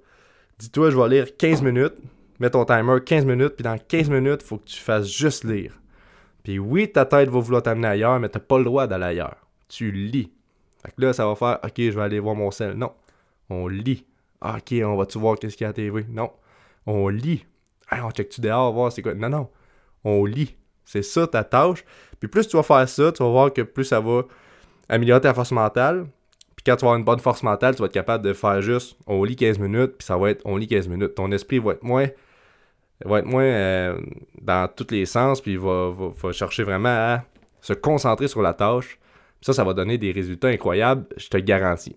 dis-toi, 0.57 0.89
je 0.89 0.97
vais 0.97 1.09
lire 1.09 1.37
15 1.37 1.61
minutes, 1.61 1.95
mets 2.39 2.49
ton 2.49 2.63
timer 2.63 2.97
15 3.05 3.25
minutes, 3.25 3.55
puis 3.55 3.63
dans 3.63 3.77
15 3.77 4.09
minutes, 4.09 4.41
il 4.41 4.47
faut 4.47 4.57
que 4.57 4.67
tu 4.67 4.79
fasses 4.79 5.07
juste 5.07 5.43
lire. 5.43 5.73
Puis 6.43 6.59
oui, 6.59 6.89
ta 6.91 7.05
tête 7.05 7.29
va 7.29 7.39
vouloir 7.39 7.63
t'amener 7.63 7.87
ailleurs, 7.87 8.19
mais 8.19 8.29
t'as 8.29 8.39
pas 8.39 8.57
le 8.57 8.63
droit 8.63 8.87
d'aller 8.87 9.05
ailleurs. 9.05 9.37
Tu 9.67 9.91
lis. 9.91 10.31
Fait 10.81 10.91
que 10.95 11.01
là, 11.01 11.11
ça 11.11 11.25
va 11.25 11.35
faire, 11.35 11.59
ok, 11.63 11.73
je 11.77 11.91
vais 11.91 12.01
aller 12.01 12.19
voir 12.19 12.35
mon 12.35 12.51
sel. 12.51 12.73
Non. 12.73 12.91
On 13.49 13.67
lit. 13.67 14.05
Ah, 14.41 14.57
ok, 14.57 14.75
on 14.83 14.95
va-tu 14.95 15.17
voir 15.17 15.37
qu'est-ce 15.37 15.57
qu'il 15.57 15.65
a 15.65 15.71
à? 15.71 16.01
Non. 16.09 16.31
On 16.85 17.09
lit. 17.09 17.45
on 17.91 18.11
check-tu 18.11 18.41
dehors, 18.41 18.71
voir 18.71 18.91
c'est 18.91 19.01
quoi? 19.01 19.15
Non, 19.15 19.29
non. 19.29 19.49
On 20.03 20.23
lit. 20.23 20.55
C'est 20.85 21.01
ça 21.01 21.27
ta 21.27 21.43
tâche. 21.43 21.83
Puis 22.19 22.29
plus 22.29 22.47
tu 22.47 22.55
vas 22.55 22.63
faire 22.63 22.87
ça, 22.87 23.11
tu 23.11 23.23
vas 23.23 23.29
voir 23.29 23.53
que 23.53 23.61
plus 23.61 23.85
ça 23.85 23.99
va 23.99 24.23
améliorer 24.89 25.21
ta 25.21 25.33
force 25.33 25.51
mentale. 25.51 26.07
Puis 26.55 26.63
quand 26.65 26.75
tu 26.75 26.81
vas 26.81 26.91
avoir 26.91 26.97
une 26.97 27.05
bonne 27.05 27.19
force 27.19 27.43
mentale, 27.43 27.75
tu 27.75 27.81
vas 27.81 27.87
être 27.87 27.93
capable 27.93 28.23
de 28.23 28.33
faire 28.33 28.61
juste 28.61 28.97
on 29.07 29.23
lit 29.23 29.35
15 29.35 29.59
minutes, 29.59 29.97
puis 29.97 30.05
ça 30.05 30.17
va 30.17 30.29
être 30.29 30.41
on 30.45 30.57
lit 30.57 30.67
15 30.67 30.87
minutes. 30.87 31.15
Ton 31.15 31.31
esprit 31.31 31.59
va 31.59 31.73
être 31.73 31.83
moins 31.83 32.07
va 33.03 33.19
être 33.19 33.25
moins 33.25 33.43
euh, 33.43 33.97
dans 34.41 34.69
tous 34.73 34.87
les 34.91 35.05
sens, 35.05 35.41
puis 35.41 35.57
va, 35.57 35.91
va, 35.91 36.31
chercher 36.31 36.63
vraiment 36.63 36.89
à 36.89 37.23
se 37.61 37.73
concentrer 37.73 38.27
sur 38.27 38.41
la 38.41 38.53
tâche. 38.53 38.99
ça, 39.41 39.53
ça 39.53 39.63
va 39.63 39.73
donner 39.73 39.97
des 39.97 40.11
résultats 40.11 40.47
incroyables, 40.47 41.05
je 41.17 41.27
te 41.27 41.37
garantis. 41.37 41.95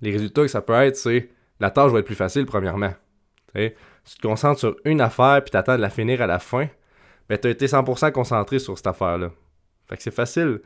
Les 0.00 0.12
résultats 0.12 0.42
que 0.42 0.48
ça 0.48 0.62
peut 0.62 0.74
être, 0.74 0.96
c'est 0.96 1.30
la 1.58 1.70
tâche 1.70 1.92
va 1.92 1.98
être 1.98 2.06
plus 2.06 2.14
facile, 2.14 2.46
premièrement. 2.46 2.92
si 3.54 3.72
tu 4.04 4.16
te 4.16 4.26
concentres 4.26 4.60
sur 4.60 4.76
une 4.84 5.00
affaire, 5.00 5.42
puis 5.42 5.50
tu 5.50 5.56
attends 5.56 5.76
de 5.76 5.82
la 5.82 5.90
finir 5.90 6.22
à 6.22 6.26
la 6.26 6.38
fin, 6.38 6.68
ben, 7.30 7.38
tu 7.38 7.46
as 7.46 7.50
été 7.52 7.66
100% 7.66 8.10
concentré 8.10 8.58
sur 8.58 8.76
cette 8.76 8.88
affaire-là. 8.88 9.30
Fait 9.88 9.96
que 9.96 10.02
c'est 10.02 10.10
facile 10.10 10.60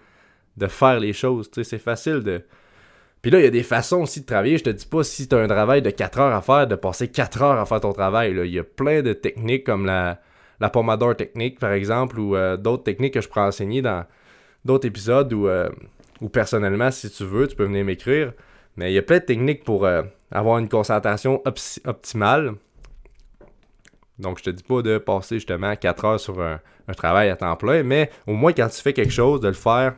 de 0.56 0.66
faire 0.66 0.98
les 0.98 1.12
choses, 1.12 1.50
c'est 1.62 1.78
facile 1.78 2.20
de... 2.20 2.42
Puis 3.20 3.30
là, 3.30 3.38
il 3.38 3.44
y 3.44 3.46
a 3.46 3.50
des 3.50 3.62
façons 3.62 4.02
aussi 4.02 4.22
de 4.22 4.26
travailler. 4.26 4.56
Je 4.56 4.64
te 4.64 4.70
dis 4.70 4.86
pas 4.86 5.04
si 5.04 5.28
tu 5.28 5.34
as 5.34 5.38
un 5.38 5.46
travail 5.46 5.82
de 5.82 5.90
4 5.90 6.20
heures 6.20 6.34
à 6.34 6.40
faire, 6.40 6.66
de 6.66 6.74
passer 6.74 7.08
4 7.08 7.42
heures 7.42 7.60
à 7.60 7.66
faire 7.66 7.80
ton 7.80 7.92
travail. 7.92 8.32
Il 8.32 8.50
y 8.50 8.58
a 8.58 8.64
plein 8.64 9.02
de 9.02 9.12
techniques 9.12 9.64
comme 9.64 9.84
la, 9.84 10.20
la 10.58 10.70
Pomodoro 10.70 11.12
technique, 11.12 11.58
par 11.58 11.72
exemple, 11.72 12.18
ou 12.18 12.34
euh, 12.34 12.56
d'autres 12.56 12.84
techniques 12.84 13.14
que 13.14 13.20
je 13.20 13.28
pourrais 13.28 13.42
enseigner 13.42 13.82
dans 13.82 14.06
d'autres 14.64 14.86
épisodes 14.86 15.32
ou, 15.34 15.48
euh, 15.48 15.68
ou 16.22 16.30
personnellement, 16.30 16.90
si 16.90 17.10
tu 17.10 17.24
veux, 17.24 17.46
tu 17.46 17.56
peux 17.56 17.64
venir 17.64 17.84
m'écrire. 17.84 18.32
Mais 18.76 18.90
il 18.90 18.94
y 18.94 18.98
a 18.98 19.02
plein 19.02 19.18
de 19.18 19.24
techniques 19.24 19.64
pour 19.64 19.84
euh, 19.84 20.02
avoir 20.30 20.58
une 20.58 20.68
concentration 20.68 21.42
optimale. 21.44 22.54
Donc, 24.18 24.38
je 24.38 24.44
te 24.44 24.50
dis 24.50 24.62
pas 24.62 24.82
de 24.82 24.98
passer 24.98 25.36
justement 25.36 25.74
4 25.74 26.04
heures 26.04 26.20
sur 26.20 26.40
un, 26.40 26.60
travail 26.96 27.30
à 27.30 27.36
temps 27.36 27.56
plein, 27.56 27.82
mais 27.82 28.10
au 28.26 28.34
moins 28.34 28.52
quand 28.52 28.68
tu 28.68 28.80
fais 28.80 28.92
quelque 28.92 29.12
chose, 29.12 29.40
de 29.40 29.48
le 29.48 29.54
faire 29.54 29.94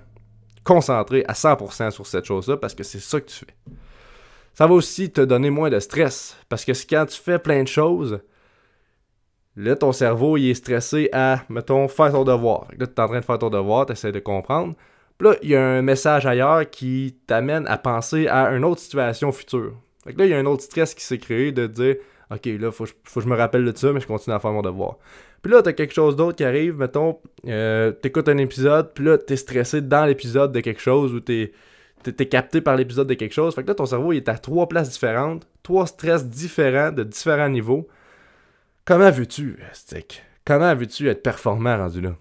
concentré 0.64 1.24
à 1.28 1.32
100% 1.32 1.90
sur 1.90 2.06
cette 2.06 2.24
chose-là 2.24 2.56
parce 2.56 2.74
que 2.74 2.82
c'est 2.82 2.98
ça 2.98 3.20
que 3.20 3.26
tu 3.26 3.36
fais. 3.36 3.54
Ça 4.54 4.66
va 4.66 4.74
aussi 4.74 5.10
te 5.10 5.20
donner 5.20 5.50
moins 5.50 5.70
de 5.70 5.78
stress 5.78 6.36
parce 6.48 6.64
que 6.64 6.72
quand 6.88 7.06
tu 7.06 7.20
fais 7.20 7.38
plein 7.38 7.62
de 7.62 7.68
choses, 7.68 8.20
là, 9.54 9.76
ton 9.76 9.92
cerveau, 9.92 10.36
il 10.36 10.50
est 10.50 10.54
stressé 10.54 11.08
à, 11.12 11.42
mettons, 11.48 11.86
faire 11.88 12.12
ton 12.12 12.24
devoir. 12.24 12.68
Là, 12.78 12.86
tu 12.86 12.92
es 12.92 13.00
en 13.00 13.06
train 13.06 13.20
de 13.20 13.24
faire 13.24 13.38
ton 13.38 13.50
devoir, 13.50 13.86
tu 13.86 13.92
essaies 13.92 14.12
de 14.12 14.18
comprendre. 14.18 14.74
Puis 15.18 15.28
là, 15.28 15.36
il 15.42 15.50
y 15.50 15.56
a 15.56 15.62
un 15.62 15.82
message 15.82 16.26
ailleurs 16.26 16.68
qui 16.68 17.16
t'amène 17.26 17.66
à 17.66 17.78
penser 17.78 18.26
à 18.28 18.50
une 18.50 18.64
autre 18.64 18.80
situation 18.80 19.32
future. 19.32 19.74
Fait 20.04 20.12
là, 20.16 20.24
il 20.24 20.30
y 20.30 20.34
a 20.34 20.38
un 20.38 20.46
autre 20.46 20.62
stress 20.62 20.94
qui 20.94 21.04
s'est 21.04 21.18
créé 21.18 21.52
de 21.52 21.66
dire 21.66 21.96
OK, 22.30 22.46
là, 22.46 22.72
faut, 22.72 22.86
faut 23.04 23.20
que 23.20 23.24
je 23.24 23.30
me 23.30 23.36
rappelle 23.36 23.64
de 23.64 23.76
ça, 23.76 23.92
mais 23.92 24.00
je 24.00 24.06
continue 24.06 24.34
à 24.34 24.40
faire 24.40 24.52
mon 24.52 24.62
devoir. 24.62 24.96
Puis 25.42 25.52
là, 25.52 25.62
t'as 25.62 25.72
quelque 25.72 25.94
chose 25.94 26.16
d'autre 26.16 26.36
qui 26.36 26.44
arrive, 26.44 26.76
mettons, 26.76 27.20
euh, 27.46 27.92
t'écoutes 27.92 28.28
un 28.28 28.38
épisode, 28.38 28.92
puis 28.94 29.04
là, 29.04 29.16
t'es 29.16 29.36
stressé 29.36 29.80
dans 29.80 30.04
l'épisode 30.04 30.52
de 30.52 30.60
quelque 30.60 30.80
chose 30.80 31.14
ou 31.14 31.20
t'es 31.20 31.52
t'es 32.02 32.26
capté 32.26 32.60
par 32.60 32.76
l'épisode 32.76 33.08
de 33.08 33.14
quelque 33.14 33.32
chose. 33.32 33.54
Fait 33.54 33.62
que 33.62 33.68
là, 33.68 33.74
ton 33.74 33.86
cerveau, 33.86 34.12
il 34.12 34.18
est 34.18 34.28
à 34.28 34.38
trois 34.38 34.68
places 34.68 34.90
différentes, 34.90 35.46
trois 35.62 35.86
stress 35.86 36.26
différents 36.26 36.92
de 36.92 37.02
différents 37.02 37.48
niveaux. 37.48 37.88
Comment 38.84 39.10
veux-tu, 39.10 39.58
Stick? 39.72 40.22
Comment 40.44 40.74
veux-tu 40.74 41.08
être 41.08 41.22
performant 41.22 41.76
rendu 41.76 42.00
là? 42.00 42.14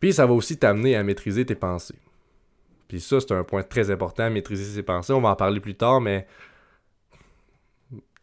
Puis 0.00 0.12
ça 0.12 0.26
va 0.26 0.32
aussi 0.32 0.58
t'amener 0.58 0.96
à 0.96 1.04
maîtriser 1.04 1.46
tes 1.46 1.54
pensées. 1.54 1.94
Puis 2.88 3.00
ça, 3.00 3.20
c'est 3.20 3.32
un 3.32 3.44
point 3.44 3.62
très 3.62 3.90
important, 3.90 4.30
maîtriser 4.30 4.64
ses 4.64 4.82
pensées. 4.82 5.12
On 5.12 5.20
va 5.20 5.30
en 5.30 5.36
parler 5.36 5.60
plus 5.60 5.74
tard, 5.74 6.00
mais 6.00 6.26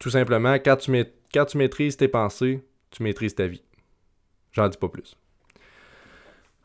tout 0.04 0.10
simplement, 0.10 0.52
quand 0.56 0.76
tu, 0.76 1.06
quand 1.32 1.46
tu 1.46 1.56
maîtrises 1.56 1.96
tes 1.96 2.08
pensées, 2.08 2.62
tu 2.90 3.02
maîtrises 3.02 3.34
ta 3.34 3.46
vie. 3.46 3.64
J'en 4.52 4.68
dis 4.68 4.76
pas 4.76 4.90
plus. 4.90 5.16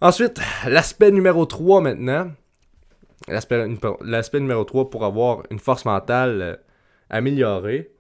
Ensuite, 0.02 0.42
l'aspect 0.68 1.10
numéro 1.10 1.46
3 1.46 1.80
maintenant. 1.80 2.34
L'aspect 3.30 4.40
numéro 4.42 4.66
3 4.66 4.90
pour 4.90 5.06
avoir 5.06 5.44
une 5.52 5.60
force 5.60 5.86
mentale 5.86 6.42
euh, 6.42 6.56
améliorée. 7.10 7.94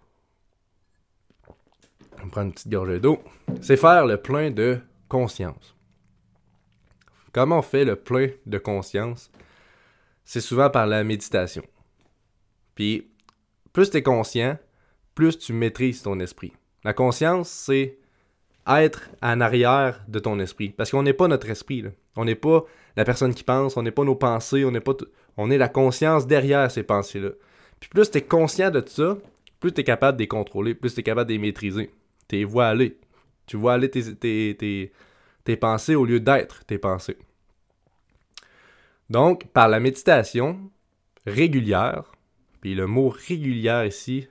On 2.21 2.27
prend 2.27 2.41
une 2.41 2.51
petite 2.51 2.69
gorgée 2.69 2.99
d'eau. 2.99 3.23
C'est 3.61 3.77
faire 3.77 4.05
le 4.05 4.17
plein 4.17 4.51
de 4.51 4.81
conscience. 5.07 5.73
Comment 7.31 7.59
on 7.59 7.61
fait 7.61 7.85
le 7.85 7.95
plein 7.95 8.27
de 8.45 8.57
conscience? 8.57 9.31
C'est 10.25 10.41
souvent 10.41 10.69
par 10.69 10.85
la 10.85 11.05
méditation. 11.05 11.63
Puis, 12.75 13.09
plus 13.71 13.89
tu 13.89 13.95
es 13.95 14.03
conscient, 14.03 14.57
plus 15.19 15.37
tu 15.37 15.51
maîtrises 15.51 16.01
ton 16.01 16.17
esprit. 16.21 16.53
La 16.85 16.93
conscience, 16.93 17.49
c'est 17.49 17.97
être 18.65 19.09
en 19.21 19.41
arrière 19.41 20.01
de 20.07 20.17
ton 20.17 20.39
esprit. 20.39 20.69
Parce 20.69 20.91
qu'on 20.91 21.03
n'est 21.03 21.11
pas 21.11 21.27
notre 21.27 21.49
esprit. 21.49 21.83
On 22.15 22.23
n'est 22.23 22.35
pas 22.35 22.63
la 22.95 23.03
personne 23.03 23.33
qui 23.33 23.43
pense, 23.43 23.75
on 23.75 23.83
n'est 23.83 23.91
pas 23.91 24.05
nos 24.05 24.15
pensées, 24.15 24.63
on 24.63 24.71
pas. 24.71 24.93
On 25.35 25.51
est 25.51 25.57
la 25.57 25.67
conscience 25.67 26.25
derrière 26.25 26.71
ces 26.71 26.83
pensées-là. 26.83 27.31
Puis 27.81 27.89
plus 27.89 28.09
tu 28.09 28.19
es 28.19 28.21
conscient 28.21 28.71
de 28.71 28.81
ça, 28.87 29.17
plus 29.59 29.73
tu 29.73 29.81
es 29.81 29.83
capable 29.83 30.17
de 30.17 30.23
les 30.23 30.29
contrôler, 30.29 30.73
plus 30.73 30.93
tu 30.93 31.01
es 31.01 31.03
capable 31.03 31.27
de 31.27 31.33
les 31.33 31.39
maîtriser. 31.39 31.91
Tu 32.29 32.37
les 32.37 32.45
vois 32.45 32.67
aller. 32.67 32.97
Tu 33.45 33.57
vois 33.57 33.73
aller 33.73 33.91
tes, 33.91 34.15
tes, 34.15 34.93
tes 35.43 35.57
pensées 35.57 35.95
au 35.95 36.05
lieu 36.05 36.21
d'être 36.21 36.63
tes 36.63 36.77
pensées. 36.77 37.17
Donc, 39.09 39.47
par 39.47 39.67
la 39.67 39.81
méditation 39.81 40.71
régulière, 41.25 42.09
puis 42.61 42.73
le 42.73 42.87
mot 42.87 43.09
régulière 43.09 43.83
ici 43.83 44.29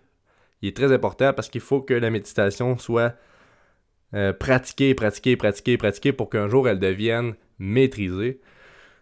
il 0.62 0.68
est 0.68 0.77
très 0.77 0.92
important 0.92 1.33
parce 1.33 1.49
qu'il 1.49 1.61
faut 1.61 1.81
que 1.81 1.94
la 1.94 2.11
méditation 2.11 2.79
soit 2.79 3.14
euh, 4.14 4.33
pratiquée, 4.33 4.94
pratiquée, 4.94 5.37
pratiquée, 5.37 5.77
pratiquée 5.77 6.12
pour 6.12 6.31
qu'un 6.31 6.49
jour 6.49 6.68
elle 6.68 6.79
devienne 6.79 7.35
maîtrisée. 7.59 8.40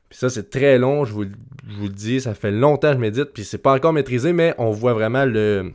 Puis 0.09 0.19
ça, 0.19 0.31
c'est 0.31 0.51
très 0.51 0.79
long, 0.79 1.05
je 1.05 1.13
vous, 1.13 1.25
le 1.25 1.89
dis, 1.89 2.21
ça 2.21 2.35
fait 2.35 2.53
longtemps 2.53 2.91
que 2.91 2.95
je 2.95 3.01
médite, 3.01 3.33
puis 3.33 3.45
c'est 3.45 3.59
pas 3.59 3.75
encore 3.75 3.93
maîtrisé, 3.93 4.33
mais 4.33 4.55
on 4.57 4.71
voit 4.71 4.95
vraiment 4.95 5.25
le, 5.25 5.73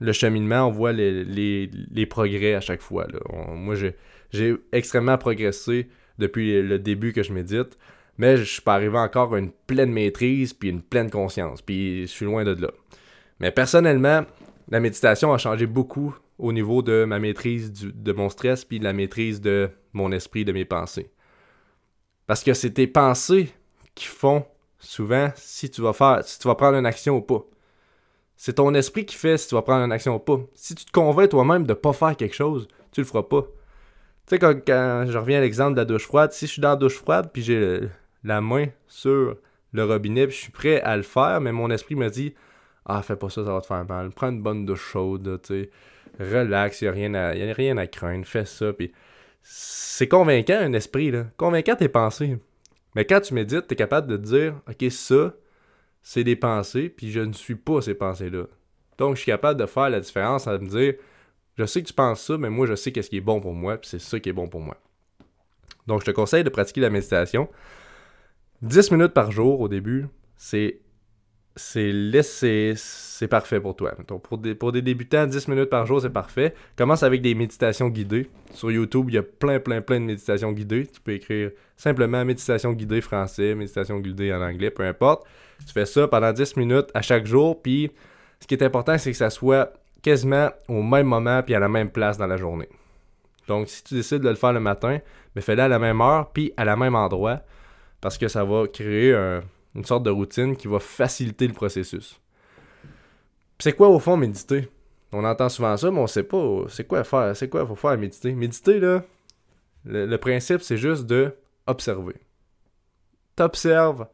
le 0.00 0.12
cheminement, 0.12 0.68
on 0.68 0.70
voit 0.70 0.92
les, 0.92 2.06
progrès 2.10 2.54
à 2.54 2.60
chaque 2.60 2.82
fois. 2.82 3.06
moi, 3.54 3.74
j'ai 4.32 4.56
extrêmement 4.72 5.16
progressé 5.16 5.88
depuis 6.18 6.60
le 6.60 6.78
début 6.78 7.12
que 7.12 7.22
je 7.22 7.32
médite, 7.32 7.78
mais 8.18 8.36
je 8.36 8.44
suis 8.44 8.62
pas 8.62 8.74
arrivé 8.74 8.98
encore 8.98 9.34
à 9.34 9.38
une 9.38 9.52
pleine 9.66 9.92
maîtrise, 9.92 10.52
puis 10.52 10.68
une 10.68 10.82
pleine 10.82 11.10
conscience, 11.10 11.62
puis 11.62 12.02
je 12.02 12.06
suis 12.06 12.26
loin 12.26 12.44
de 12.44 12.60
là. 12.60 12.70
Mais 13.40 13.50
personnellement, 13.50 14.24
la 14.70 14.80
méditation 14.80 15.32
a 15.32 15.38
changé 15.38 15.66
beaucoup 15.66 16.14
au 16.38 16.52
niveau 16.52 16.82
de 16.82 17.04
ma 17.04 17.18
maîtrise 17.18 17.72
de 17.72 18.12
mon 18.12 18.28
stress 18.28 18.64
puis 18.64 18.78
de 18.78 18.84
la 18.84 18.92
maîtrise 18.92 19.40
de 19.40 19.70
mon 19.92 20.12
esprit, 20.12 20.44
de 20.44 20.52
mes 20.52 20.64
pensées. 20.64 21.10
Parce 22.26 22.44
que 22.44 22.54
c'est 22.54 22.70
tes 22.70 22.86
pensées 22.86 23.52
qui 23.94 24.06
font 24.06 24.44
souvent 24.78 25.30
si 25.34 25.70
tu 25.70 25.80
vas 25.80 25.92
faire, 25.92 26.22
si 26.24 26.38
tu 26.38 26.46
vas 26.46 26.54
prendre 26.54 26.76
une 26.76 26.86
action 26.86 27.16
ou 27.16 27.22
pas. 27.22 27.44
C'est 28.36 28.54
ton 28.54 28.72
esprit 28.74 29.04
qui 29.04 29.16
fait 29.16 29.36
si 29.36 29.48
tu 29.48 29.54
vas 29.54 29.62
prendre 29.62 29.84
une 29.84 29.92
action 29.92 30.14
ou 30.14 30.18
pas. 30.20 30.38
Si 30.54 30.74
tu 30.74 30.84
te 30.84 30.92
convaincs 30.92 31.30
toi-même 31.30 31.64
de 31.64 31.70
ne 31.70 31.74
pas 31.74 31.92
faire 31.92 32.16
quelque 32.16 32.36
chose, 32.36 32.68
tu 32.92 33.00
le 33.00 33.06
feras 33.06 33.24
pas. 33.24 33.42
Tu 34.26 34.36
sais, 34.36 34.38
quand, 34.38 35.06
je 35.08 35.18
reviens 35.18 35.38
à 35.38 35.40
l'exemple 35.40 35.72
de 35.72 35.78
la 35.78 35.84
douche 35.84 36.06
froide, 36.06 36.32
si 36.32 36.46
je 36.46 36.52
suis 36.52 36.62
dans 36.62 36.70
la 36.70 36.76
douche 36.76 36.98
froide 36.98 37.30
puis 37.32 37.42
j'ai 37.42 37.80
la 38.22 38.40
main 38.40 38.66
sur 38.86 39.36
le 39.72 39.84
robinet 39.84 40.26
puis 40.26 40.36
je 40.36 40.42
suis 40.42 40.52
prêt 40.52 40.80
à 40.82 40.96
le 40.96 41.02
faire, 41.02 41.40
mais 41.40 41.50
mon 41.50 41.70
esprit 41.70 41.96
me 41.96 42.08
dit 42.10 42.34
ah, 42.88 43.02
fais 43.02 43.16
pas 43.16 43.28
ça, 43.28 43.44
ça 43.44 43.52
va 43.52 43.60
te 43.60 43.66
faire 43.66 43.84
mal. 43.84 44.10
Prends 44.10 44.30
une 44.30 44.42
bonne 44.42 44.64
douche 44.64 44.90
chaude, 44.92 45.40
tu 45.42 45.62
sais. 45.62 45.70
Relax, 46.18 46.80
il 46.80 46.84
n'y 46.84 46.88
a, 46.88 46.92
rien 46.92 47.14
à, 47.14 47.28
a 47.28 47.52
rien 47.52 47.76
à 47.76 47.86
craindre. 47.86 48.26
Fais 48.26 48.46
ça. 48.46 48.72
Puis 48.72 48.92
c'est 49.42 50.08
convaincant, 50.08 50.58
un 50.58 50.72
esprit, 50.72 51.10
là. 51.10 51.26
Convaincant 51.36 51.76
tes 51.76 51.88
pensées. 51.88 52.38
Mais 52.94 53.04
quand 53.04 53.20
tu 53.20 53.34
médites, 53.34 53.66
tu 53.68 53.74
es 53.74 53.76
capable 53.76 54.06
de 54.06 54.16
te 54.16 54.22
dire, 54.22 54.54
OK, 54.68 54.90
ça, 54.90 55.34
c'est 56.02 56.24
des 56.24 56.36
pensées, 56.36 56.88
puis 56.88 57.10
je 57.10 57.20
ne 57.20 57.32
suis 57.32 57.54
pas 57.54 57.82
ces 57.82 57.94
pensées-là. 57.94 58.44
Donc, 58.96 59.16
je 59.16 59.22
suis 59.22 59.30
capable 59.30 59.60
de 59.60 59.66
faire 59.66 59.90
la 59.90 60.00
différence 60.00 60.48
à 60.48 60.58
me 60.58 60.66
dire, 60.66 60.94
je 61.56 61.64
sais 61.66 61.82
que 61.82 61.88
tu 61.88 61.94
penses 61.94 62.22
ça, 62.22 62.38
mais 62.38 62.50
moi, 62.50 62.66
je 62.66 62.74
sais 62.74 62.90
qu'est-ce 62.90 63.10
qui 63.10 63.18
est 63.18 63.20
bon 63.20 63.40
pour 63.40 63.52
moi, 63.52 63.76
puis 63.76 63.88
c'est 63.88 64.00
ça 64.00 64.18
qui 64.18 64.30
est 64.30 64.32
bon 64.32 64.48
pour 64.48 64.60
moi. 64.60 64.76
Donc, 65.86 66.00
je 66.00 66.06
te 66.06 66.10
conseille 66.10 66.44
de 66.44 66.50
pratiquer 66.50 66.80
la 66.80 66.90
méditation. 66.90 67.48
10 68.62 68.90
minutes 68.90 69.12
par 69.12 69.30
jour 69.30 69.60
au 69.60 69.68
début, 69.68 70.06
c'est 70.36 70.80
c'est 71.58 72.74
c'est 72.76 73.28
parfait 73.28 73.60
pour 73.60 73.74
toi. 73.74 73.92
pour, 74.22 74.38
des, 74.38 74.54
pour 74.54 74.70
des 74.70 74.80
débutants, 74.80 75.26
10 75.26 75.48
minutes 75.48 75.70
par 75.70 75.86
jour, 75.86 76.00
c'est 76.00 76.10
parfait. 76.10 76.54
Commence 76.76 77.02
avec 77.02 77.20
des 77.20 77.34
méditations 77.34 77.88
guidées. 77.88 78.30
Sur 78.54 78.70
YouTube, 78.70 79.06
il 79.08 79.14
y 79.16 79.18
a 79.18 79.22
plein, 79.22 79.58
plein, 79.58 79.80
plein 79.80 79.98
de 79.98 80.04
méditations 80.04 80.52
guidées. 80.52 80.86
Tu 80.86 81.00
peux 81.00 81.12
écrire 81.12 81.50
simplement 81.76 82.24
méditation 82.24 82.72
guidée 82.72 83.00
français, 83.00 83.56
méditation 83.56 83.98
guidée 83.98 84.32
en 84.32 84.40
anglais, 84.40 84.70
peu 84.70 84.84
importe. 84.84 85.26
Tu 85.66 85.72
fais 85.72 85.86
ça 85.86 86.06
pendant 86.06 86.32
10 86.32 86.56
minutes 86.56 86.90
à 86.94 87.02
chaque 87.02 87.26
jour. 87.26 87.60
Puis, 87.60 87.90
ce 88.38 88.46
qui 88.46 88.54
est 88.54 88.62
important, 88.62 88.96
c'est 88.96 89.10
que 89.10 89.16
ça 89.16 89.30
soit 89.30 89.72
quasiment 90.00 90.50
au 90.68 90.82
même 90.82 91.06
moment 91.06 91.42
puis 91.42 91.56
à 91.56 91.58
la 91.58 91.68
même 91.68 91.90
place 91.90 92.16
dans 92.18 92.28
la 92.28 92.36
journée. 92.36 92.68
Donc, 93.48 93.68
si 93.68 93.82
tu 93.82 93.94
décides 93.94 94.22
de 94.22 94.28
le 94.28 94.36
faire 94.36 94.52
le 94.52 94.60
matin, 94.60 94.92
mais 94.92 95.00
ben, 95.34 95.42
fais-le 95.42 95.62
à 95.62 95.68
la 95.68 95.80
même 95.80 96.00
heure 96.00 96.30
puis 96.32 96.52
à 96.56 96.64
la 96.64 96.76
même 96.76 96.94
endroit 96.94 97.40
parce 98.00 98.16
que 98.16 98.28
ça 98.28 98.44
va 98.44 98.68
créer 98.68 99.12
un 99.12 99.42
une 99.78 99.84
sorte 99.84 100.02
de 100.02 100.10
routine 100.10 100.56
qui 100.56 100.66
va 100.66 100.80
faciliter 100.80 101.46
le 101.46 101.54
processus. 101.54 102.20
C'est 103.60 103.72
quoi 103.72 103.88
au 103.88 103.98
fond 103.98 104.16
méditer? 104.16 104.68
On 105.12 105.24
entend 105.24 105.48
souvent 105.48 105.76
ça, 105.76 105.90
mais 105.90 106.00
on 106.00 106.06
sait 106.06 106.24
pas 106.24 106.64
c'est 106.68 106.86
quoi 106.86 107.04
faire. 107.04 107.34
C'est 107.36 107.48
quoi 107.48 107.64
faut 107.64 107.76
faire 107.76 107.96
méditer? 107.96 108.32
Méditer, 108.32 108.80
là, 108.80 109.04
le, 109.84 110.16
principe, 110.16 110.60
c'est 110.62 110.76
juste 110.76 111.06
de 111.06 111.32
observer. 111.66 112.16
T'observes 113.36 114.06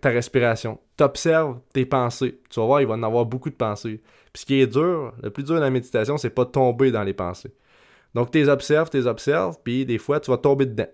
ta 0.00 0.08
respiration. 0.08 0.80
T'observes 0.96 1.60
tes 1.72 1.84
pensées. 1.84 2.40
Tu 2.50 2.58
vas 2.58 2.66
voir, 2.66 2.80
il 2.80 2.86
va 2.86 2.94
en 2.94 3.02
avoir 3.02 3.26
beaucoup 3.26 3.50
de 3.50 3.54
pensées. 3.54 4.00
Puis 4.32 4.40
ce 4.40 4.46
qui 4.46 4.60
est 4.60 4.66
dur, 4.66 5.12
le 5.22 5.30
plus 5.30 5.44
dur 5.44 5.54
dans 5.54 5.60
la 5.60 5.70
méditation, 5.70 6.16
c'est 6.16 6.30
pas 6.30 6.44
de 6.44 6.50
tomber 6.50 6.90
dans 6.90 7.04
les 7.04 7.14
pensées. 7.14 7.54
Donc, 8.14 8.30
tu 8.30 8.38
les 8.38 8.48
observes, 8.48 8.88
tu 8.90 8.96
les 8.96 9.06
observes, 9.06 9.58
puis 9.62 9.84
des 9.84 9.98
fois, 9.98 10.18
tu 10.18 10.30
vas 10.30 10.38
tomber 10.38 10.66
dedans. 10.66 10.88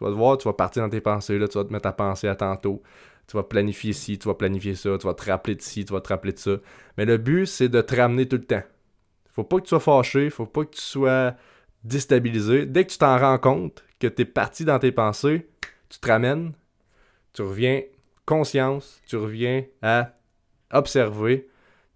Tu 0.00 0.06
vas 0.06 0.12
te 0.12 0.16
voir, 0.16 0.38
tu 0.38 0.48
vas 0.48 0.54
partir 0.54 0.82
dans 0.82 0.88
tes 0.88 1.02
pensées, 1.02 1.38
là, 1.38 1.46
tu 1.46 1.58
vas 1.58 1.64
te 1.64 1.72
mettre 1.72 1.86
à 1.86 1.92
penser 1.92 2.26
à 2.26 2.34
tantôt. 2.34 2.82
Tu 3.28 3.36
vas 3.36 3.42
planifier 3.42 3.92
ci, 3.92 4.18
tu 4.18 4.28
vas 4.28 4.34
planifier 4.34 4.74
ça, 4.74 4.96
tu 4.98 5.06
vas 5.06 5.12
te 5.12 5.30
rappeler 5.30 5.56
de 5.56 5.60
ci, 5.60 5.84
tu 5.84 5.92
vas 5.92 6.00
te 6.00 6.08
rappeler 6.08 6.32
de 6.32 6.38
ça. 6.38 6.52
Mais 6.96 7.04
le 7.04 7.18
but, 7.18 7.44
c'est 7.44 7.68
de 7.68 7.82
te 7.82 7.94
ramener 7.94 8.26
tout 8.26 8.36
le 8.36 8.44
temps. 8.44 8.62
Faut 9.28 9.44
pas 9.44 9.58
que 9.58 9.64
tu 9.64 9.68
sois 9.68 9.80
fâché, 9.80 10.30
faut 10.30 10.46
pas 10.46 10.64
que 10.64 10.70
tu 10.70 10.80
sois 10.80 11.34
déstabilisé. 11.84 12.64
Dès 12.64 12.86
que 12.86 12.92
tu 12.92 12.98
t'en 12.98 13.18
rends 13.18 13.36
compte 13.36 13.84
que 13.98 14.06
tu 14.06 14.22
es 14.22 14.24
parti 14.24 14.64
dans 14.64 14.78
tes 14.78 14.90
pensées, 14.90 15.46
tu 15.90 15.98
te 15.98 16.08
ramènes, 16.08 16.54
tu 17.34 17.42
reviens 17.42 17.82
conscience, 18.24 19.02
tu 19.06 19.16
reviens 19.16 19.64
à 19.82 20.14
observer, 20.72 21.46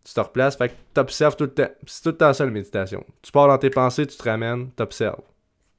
tu 0.05 0.13
te 0.13 0.21
replaces, 0.21 0.57
fait 0.57 0.69
que 0.69 0.75
tu 0.95 1.01
observes 1.01 1.37
tout 1.37 1.45
le 1.45 1.55
temps. 1.55 1.71
C'est 1.87 2.03
tout 2.03 2.11
le 2.11 2.17
temps 2.19 2.35
ça 2.35 2.45
la 2.45 2.51
méditation. 2.51 3.03
Tu 3.23 3.33
pars 3.33 3.49
dans 3.49 3.57
tes 3.59 3.71
pensées, 3.71 4.07
tu 4.07 4.17
te 4.19 4.23
ramènes, 4.23 4.71
tu 4.77 4.83
observes. 4.83 5.23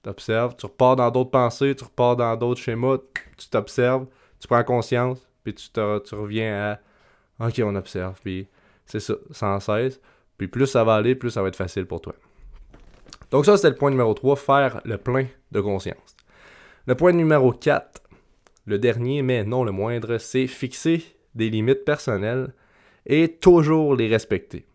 Tu 0.05 0.09
observes, 0.11 0.55
tu 0.55 0.67
repars 0.67 0.95
dans 0.95 1.09
d'autres 1.09 1.31
pensées, 1.31 1.73
tu 1.75 1.83
repars 1.83 2.15
dans 2.15 2.35
d'autres 2.35 2.61
schémas, 2.61 2.99
tu 3.37 3.49
t'observes, 3.49 4.05
tu 4.39 4.47
prends 4.47 4.63
conscience, 4.63 5.27
puis 5.43 5.55
tu, 5.55 5.67
te, 5.69 5.97
tu 5.97 6.13
reviens 6.13 6.77
à 7.39 7.47
OK, 7.47 7.59
on 7.63 7.75
observe, 7.75 8.19
puis 8.23 8.47
c'est 8.85 8.99
ça, 8.99 9.15
sans 9.31 9.59
cesse. 9.59 9.99
Puis 10.37 10.47
plus 10.47 10.67
ça 10.67 10.83
va 10.83 10.93
aller, 10.93 11.15
plus 11.15 11.31
ça 11.31 11.41
va 11.41 11.47
être 11.47 11.55
facile 11.55 11.87
pour 11.87 12.01
toi. 12.01 12.13
Donc 13.31 13.47
ça, 13.47 13.57
c'est 13.57 13.67
le 13.67 13.75
point 13.75 13.89
numéro 13.89 14.13
3, 14.13 14.35
faire 14.35 14.81
le 14.85 14.99
plein 14.99 15.25
de 15.51 15.59
conscience. 15.59 16.15
Le 16.85 16.93
point 16.93 17.11
numéro 17.11 17.51
4, 17.51 18.03
le 18.67 18.77
dernier, 18.77 19.23
mais 19.23 19.43
non 19.43 19.63
le 19.63 19.71
moindre, 19.71 20.19
c'est 20.19 20.45
fixer 20.45 21.03
des 21.33 21.49
limites 21.49 21.83
personnelles 21.83 22.53
et 23.07 23.27
toujours 23.27 23.95
les 23.95 24.07
respecter. 24.07 24.67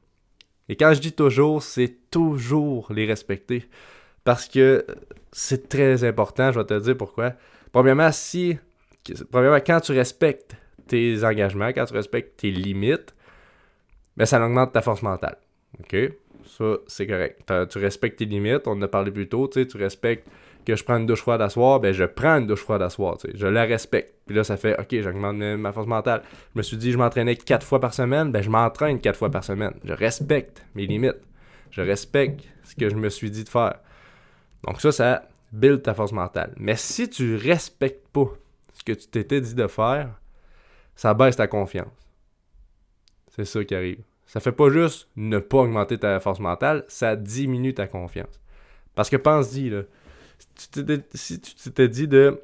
Et 0.69 0.75
quand 0.75 0.93
je 0.93 1.01
dis 1.01 1.13
toujours, 1.13 1.63
c'est 1.63 2.11
toujours 2.11 2.93
les 2.93 3.07
respecter. 3.07 3.69
Parce 4.25 4.49
que 4.49 4.85
c'est 5.33 5.69
très 5.69 6.05
important, 6.05 6.53
je 6.53 6.59
vais 6.59 6.67
te 6.67 6.79
dire 6.79 6.97
pourquoi. 6.97 7.35
Premièrement, 7.73 8.13
si. 8.13 8.59
Premièrement, 9.31 9.61
quand 9.65 9.81
tu 9.81 9.93
respectes 9.93 10.57
tes 10.87 11.25
engagements, 11.25 11.69
quand 11.69 11.85
tu 11.85 11.95
respectes 11.95 12.41
tes 12.41 12.51
limites, 12.51 13.15
ben 14.17 14.27
ça 14.27 14.45
augmente 14.45 14.73
ta 14.73 14.83
force 14.83 15.03
mentale. 15.03 15.37
OK? 15.79 15.97
Ça, 16.45 16.77
c'est 16.87 17.07
correct. 17.07 17.51
Tu 17.71 17.79
respectes 17.79 18.19
tes 18.19 18.25
limites, 18.25 18.67
on 18.67 18.73
en 18.73 18.83
a 18.83 18.89
parlé 18.89 19.11
plus 19.11 19.29
tôt, 19.29 19.49
tu 19.49 19.65
respectes 19.77 20.29
que 20.67 20.77
je 20.77 20.85
prends 20.85 20.99
une 20.99 21.07
douche 21.07 21.21
froide 21.21 21.41
à 21.41 21.49
soir, 21.49 21.81
ben 21.81 21.93
je 21.93 22.05
prends 22.05 22.39
une 22.39 22.47
douche 22.47 22.61
froide 22.61 22.83
à 22.83 22.91
soir, 22.91 23.17
je 23.33 23.47
la 23.47 23.65
respecte. 23.65 24.15
Puis 24.27 24.37
là, 24.37 24.45
ça 24.45 24.57
fait, 24.57 24.79
ok, 24.79 25.01
j'augmente 25.01 25.37
ma 25.37 25.73
force 25.73 25.87
mentale. 25.87 26.23
Je 26.55 26.59
me 26.59 26.63
suis 26.63 26.77
dit, 26.77 26.93
je 26.93 26.99
m'entraînais 26.99 27.37
quatre 27.37 27.67
fois 27.67 27.81
par 27.81 27.95
semaine, 27.95 28.31
ben 28.31 28.43
je 28.43 28.51
m'entraîne 28.51 29.01
quatre 29.01 29.17
fois 29.17 29.31
par 29.31 29.45
semaine. 29.45 29.73
Je 29.85 29.95
respecte 29.95 30.63
mes 30.75 30.87
limites. 30.87 31.23
Je 31.71 31.81
respecte 31.81 32.45
ce 32.65 32.75
que 32.75 32.91
je 32.91 32.97
me 32.97 33.09
suis 33.09 33.31
dit 33.31 33.45
de 33.45 33.49
faire. 33.49 33.79
Donc 34.65 34.81
ça, 34.81 34.93
ça 34.93 35.29
build 35.53 35.83
ta 35.83 35.95
force 35.95 36.13
mentale. 36.13 36.53
Mais 36.57 36.77
si 36.77 37.09
tu 37.09 37.37
respectes 37.37 38.09
pas 38.09 38.29
ce 38.75 38.85
que 38.85 38.93
tu 38.93 39.07
t'étais 39.09 39.41
dit 39.41 39.55
de 39.55 39.67
faire, 39.67 40.21
ça 40.95 41.15
baisse 41.15 41.37
ta 41.37 41.47
confiance. 41.47 41.89
C'est 43.29 43.45
ça 43.45 43.65
qui 43.65 43.75
arrive. 43.75 44.03
Ça 44.27 44.41
fait 44.41 44.53
pas 44.53 44.71
juste 44.71 45.09
ne 45.17 45.39
pas 45.39 45.59
augmenter 45.59 45.99
ta 45.99 46.21
force 46.21 46.39
mentale, 46.39 46.85
ça 46.89 47.17
diminue 47.17 47.75
ta 47.75 47.87
confiance. 47.87 48.41
Parce 48.95 49.11
que 49.11 49.17
pense-y, 49.17 49.73
si 51.15 51.41
tu 51.41 51.55
t'étais 51.55 51.89
dit 51.89 52.07
de, 52.07 52.41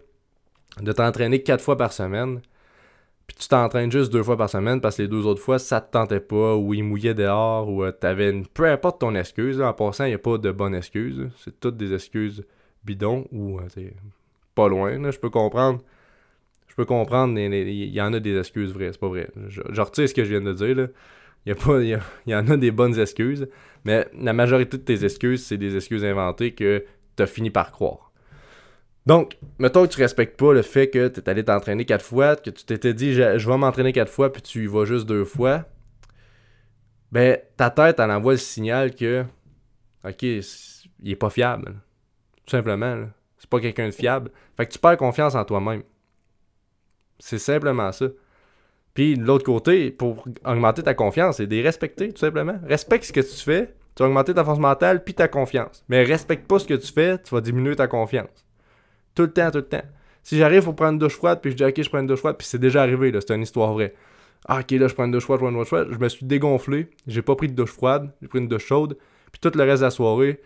de 0.81 0.92
t'entraîner 0.92 1.42
quatre 1.42 1.62
fois 1.62 1.76
par 1.76 1.92
semaine, 1.92 2.40
tu 3.38 3.49
t'entraînes 3.49 3.92
juste 3.92 4.12
deux 4.12 4.22
fois 4.22 4.37
par 4.37 4.49
semaine 4.49 4.81
parce 4.81 4.96
que 4.96 5.03
les 5.03 5.09
deux 5.09 5.27
autres 5.27 5.42
fois, 5.42 5.59
ça 5.59 5.81
te 5.81 5.92
tentait 5.92 6.20
pas, 6.20 6.57
ou 6.57 6.72
il 6.72 6.83
mouillait 6.83 7.14
dehors, 7.14 7.68
ou 7.68 7.83
tu 7.83 7.88
euh, 7.88 7.92
t'avais 7.92 8.31
une. 8.31 8.46
Peu 8.46 8.64
importe 8.64 9.01
ton 9.01 9.14
excuse, 9.14 9.61
en 9.61 9.72
passant, 9.75 10.05
il 10.05 10.09
n'y 10.09 10.14
a 10.14 10.18
pas 10.18 10.38
de 10.38 10.51
bonne 10.51 10.75
excuse. 10.75 11.29
C'est 11.38 11.61
toutes 11.61 11.77
des 11.77 11.92
excuses 11.92 12.44
bidons, 12.85 13.27
ou 13.33 13.59
euh, 13.59 13.90
pas 14.55 14.68
loin, 14.68 15.11
je 15.11 15.18
peux 15.18 15.31
comprendre. 15.31 15.81
Je 16.68 16.75
peux 16.75 16.87
comprendre, 16.87 17.38
il 17.38 17.94
y 17.94 18.01
en 18.01 18.12
a 18.12 18.20
des 18.20 18.38
excuses 18.38 18.72
vraies, 18.72 18.92
c'est 18.92 19.01
pas 19.01 19.09
vrai. 19.09 19.29
Je, 19.49 19.81
retire 19.81 20.09
ce 20.09 20.14
que 20.14 20.25
je 20.25 20.31
viens 20.31 20.42
de 20.42 20.53
dire. 20.53 20.88
Il 21.46 21.53
y, 21.53 21.55
pas, 21.55 21.81
il, 21.81 21.99
y 22.27 22.35
en 22.35 22.49
a 22.49 22.57
des 22.57 22.70
bonnes 22.70 22.99
excuses, 22.99 23.49
mais 23.85 24.07
la 24.18 24.33
majorité 24.33 24.77
de 24.77 24.83
tes 24.83 25.05
excuses, 25.05 25.44
c'est 25.44 25.57
des 25.57 25.77
excuses 25.77 26.05
inventées 26.05 26.53
que 26.53 26.85
tu 27.16 27.22
as 27.22 27.27
fini 27.27 27.51
par 27.51 27.70
croire. 27.70 28.12
Donc, 29.07 29.38
mettons 29.61 29.87
que 29.87 29.92
tu 29.92 30.01
respectes 30.01 30.37
pas 30.37 30.53
le 30.53 30.62
fait 30.62 30.90
que 30.90 31.07
tu 31.07 31.21
es 31.21 31.29
allé 31.29 31.45
t'entraîner 31.45 31.85
quatre 31.85 32.05
fois, 32.05 32.35
que 32.35 32.51
tu 32.51 32.64
t'étais 32.64 32.92
dit 32.92 33.14
je, 33.14 33.49
vais 33.49 33.57
m'entraîner 33.57 33.92
quatre 33.92 34.11
fois, 34.11 34.33
puis 34.33 34.42
tu 34.42 34.64
y 34.64 34.66
vas 34.66 34.85
juste 34.85 35.07
deux 35.07 35.25
fois. 35.25 35.64
Ben, 37.12 37.38
ta 37.57 37.71
tête, 37.71 38.01
elle 38.01 38.11
envoie 38.11 38.33
le 38.33 38.38
signal 38.38 38.95
que, 38.95 39.25
ok, 40.05 40.23
il 40.23 40.42
est 41.05 41.16
pas 41.16 41.31
fiable. 41.31 41.77
Tout 42.45 42.51
simplement. 42.51 43.07
C'est 43.38 43.49
pas 43.49 43.61
quelqu'un 43.61 43.87
de 43.87 43.92
fiable. 43.92 44.31
Fait 44.57 44.66
que 44.66 44.73
tu 44.73 44.79
perds 44.79 44.97
confiance 44.97 45.37
en 45.37 45.45
toi-même. 45.45 45.83
C'est 47.19 47.38
simplement 47.38 47.92
ça. 47.92 48.07
Puis 48.92 49.16
de 49.16 49.23
l'autre 49.23 49.45
côté, 49.45 49.90
pour 49.90 50.25
augmenter 50.45 50.83
ta 50.83 50.95
confiance, 50.95 51.37
c'est 51.37 51.47
de 51.47 51.62
respecter, 51.62 52.12
tout 52.12 52.19
simplement. 52.19 52.59
Respecte 52.66 53.05
ce 53.05 53.12
que 53.12 53.21
tu 53.21 53.45
fais, 53.45 53.75
tu 53.95 54.03
vas 54.03 54.09
augmenter 54.09 54.35
ta 54.35 54.45
force 54.45 54.59
mentale 54.59 55.05
puis 55.05 55.14
ta 55.14 55.29
confiance. 55.29 55.85
Mais 55.88 56.03
respecte 56.03 56.47
pas 56.47 56.59
ce 56.59 56.66
que 56.66 56.75
tu 56.75 56.92
fais, 56.92 57.19
tu 57.19 57.35
vas 57.35 57.40
diminuer 57.40 57.77
ta 57.77 57.87
confiance. 57.87 58.45
Tout 59.16 59.22
le 59.22 59.33
temps, 59.33 59.50
tout 59.50 59.59
le 59.59 59.64
temps. 59.64 59.83
Si 60.22 60.38
j'arrive 60.38 60.62
pour 60.62 60.76
prendre 60.76 60.92
une 60.92 60.98
douche 60.98 61.16
froide, 61.16 61.40
puis 61.42 61.50
je 61.50 61.57
dis 61.57 61.64
ok, 61.64 61.83
je 61.83 61.88
prends 61.88 61.98
une 62.00 62.07
douche 62.07 62.20
froide, 62.20 62.37
puis 62.38 62.46
c'est 62.46 62.59
déjà 62.59 62.83
arrivé, 62.83 63.11
là, 63.11 63.20
c'est 63.20 63.35
une 63.35 63.42
histoire 63.42 63.72
vraie. 63.72 63.94
Ah, 64.46 64.61
ok, 64.61 64.70
là, 64.72 64.87
je 64.87 64.94
prends 64.94 65.05
une 65.05 65.12
douche 65.12 65.24
froide, 65.24 65.40
je 65.40 65.44
prends 65.44 65.50
une 65.50 65.59
douche 65.59 65.66
froide. 65.66 65.88
Je 65.90 65.98
me 65.98 66.09
suis 66.09 66.26
dégonflé, 66.26 66.88
j'ai 67.09 67.22
pas 67.22 67.35
pris 67.35 67.48
de 67.48 67.55
douche 67.55 67.72
froide, 67.72 68.12
j'ai 68.22 68.29
pris 68.29 68.38
une 68.38 68.48
douche 68.48 68.66
chaude, 68.66 68.96
puis 69.33 69.40
tout 69.40 69.57
le 69.57 69.64
reste 69.64 69.81
de 69.81 69.87
la 69.87 69.90
soirée, 69.90 70.40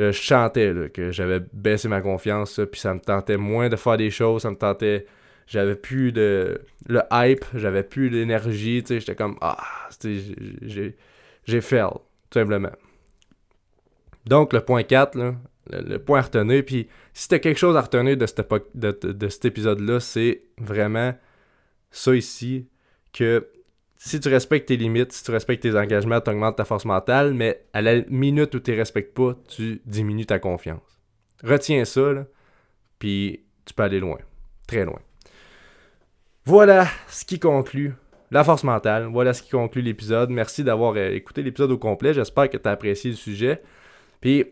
euh, 0.00 0.12
je 0.12 0.20
chantais 0.20 0.90
que 0.92 1.12
j'avais 1.12 1.40
baissé 1.52 1.88
ma 1.88 2.00
confiance, 2.00 2.60
puis 2.70 2.80
ça 2.80 2.94
me 2.94 3.00
tentait 3.00 3.36
moins 3.36 3.68
de 3.68 3.76
faire 3.76 3.96
des 3.96 4.10
choses, 4.10 4.42
ça 4.42 4.50
me 4.50 4.56
tentait 4.56 5.06
j'avais 5.50 5.74
plus 5.74 6.12
de 6.12 6.62
le 6.86 7.02
hype, 7.12 7.44
j'avais 7.54 7.82
plus 7.82 8.08
l'énergie, 8.08 8.82
tu 8.84 8.94
sais, 8.94 9.00
j'étais 9.00 9.16
comme 9.16 9.36
ah, 9.40 9.58
j'ai 10.62 10.96
j'ai 11.44 11.60
fail 11.60 11.90
tout 12.30 12.38
simplement. 12.38 12.70
Donc 14.26 14.52
le 14.52 14.60
point 14.60 14.84
4 14.84 15.16
là, 15.16 15.34
le, 15.68 15.98
point 15.98 16.20
à 16.20 16.22
retenir 16.22 16.64
puis 16.64 16.88
si 17.12 17.28
t'as 17.28 17.38
quelque 17.38 17.58
chose 17.58 17.76
à 17.76 17.80
retenir 17.80 18.16
de, 18.16 19.28
cet 19.28 19.44
épisode 19.44 19.80
là, 19.80 20.00
c'est 20.00 20.42
vraiment 20.58 21.14
ça 21.90 22.14
ici 22.14 22.68
que 23.12 23.48
si 23.96 24.18
tu 24.18 24.28
respectes 24.28 24.68
tes 24.68 24.76
limites, 24.76 25.12
si 25.12 25.22
tu 25.22 25.30
respectes 25.30 25.62
tes 25.62 25.76
engagements, 25.76 26.20
tu 26.22 26.30
augmentes 26.30 26.56
ta 26.56 26.64
force 26.64 26.86
mentale, 26.86 27.34
mais 27.34 27.66
à 27.74 27.82
la 27.82 28.00
minute 28.08 28.54
où 28.54 28.60
tu 28.60 28.70
ne 28.70 28.76
respectes 28.76 29.14
pas, 29.14 29.36
tu 29.46 29.82
diminues 29.84 30.24
ta 30.24 30.38
confiance. 30.38 30.98
Retiens 31.44 31.84
ça, 31.84 32.26
puis 32.98 33.44
tu 33.66 33.74
peux 33.74 33.82
aller 33.82 34.00
loin, 34.00 34.18
très 34.66 34.86
loin. 34.86 35.00
Voilà 36.46 36.88
ce 37.08 37.26
qui 37.26 37.38
conclut 37.38 37.94
la 38.30 38.44
force 38.44 38.64
mentale. 38.64 39.04
Voilà 39.04 39.34
ce 39.34 39.42
qui 39.42 39.50
conclut 39.50 39.82
l'épisode. 39.82 40.30
Merci 40.30 40.64
d'avoir 40.64 40.94
euh, 40.96 41.10
écouté 41.10 41.42
l'épisode 41.42 41.70
au 41.70 41.78
complet. 41.78 42.14
J'espère 42.14 42.48
que 42.48 42.56
tu 42.56 42.68
as 42.68 42.72
apprécié 42.72 43.10
le 43.10 43.16
sujet. 43.16 43.62
Puis 44.20 44.46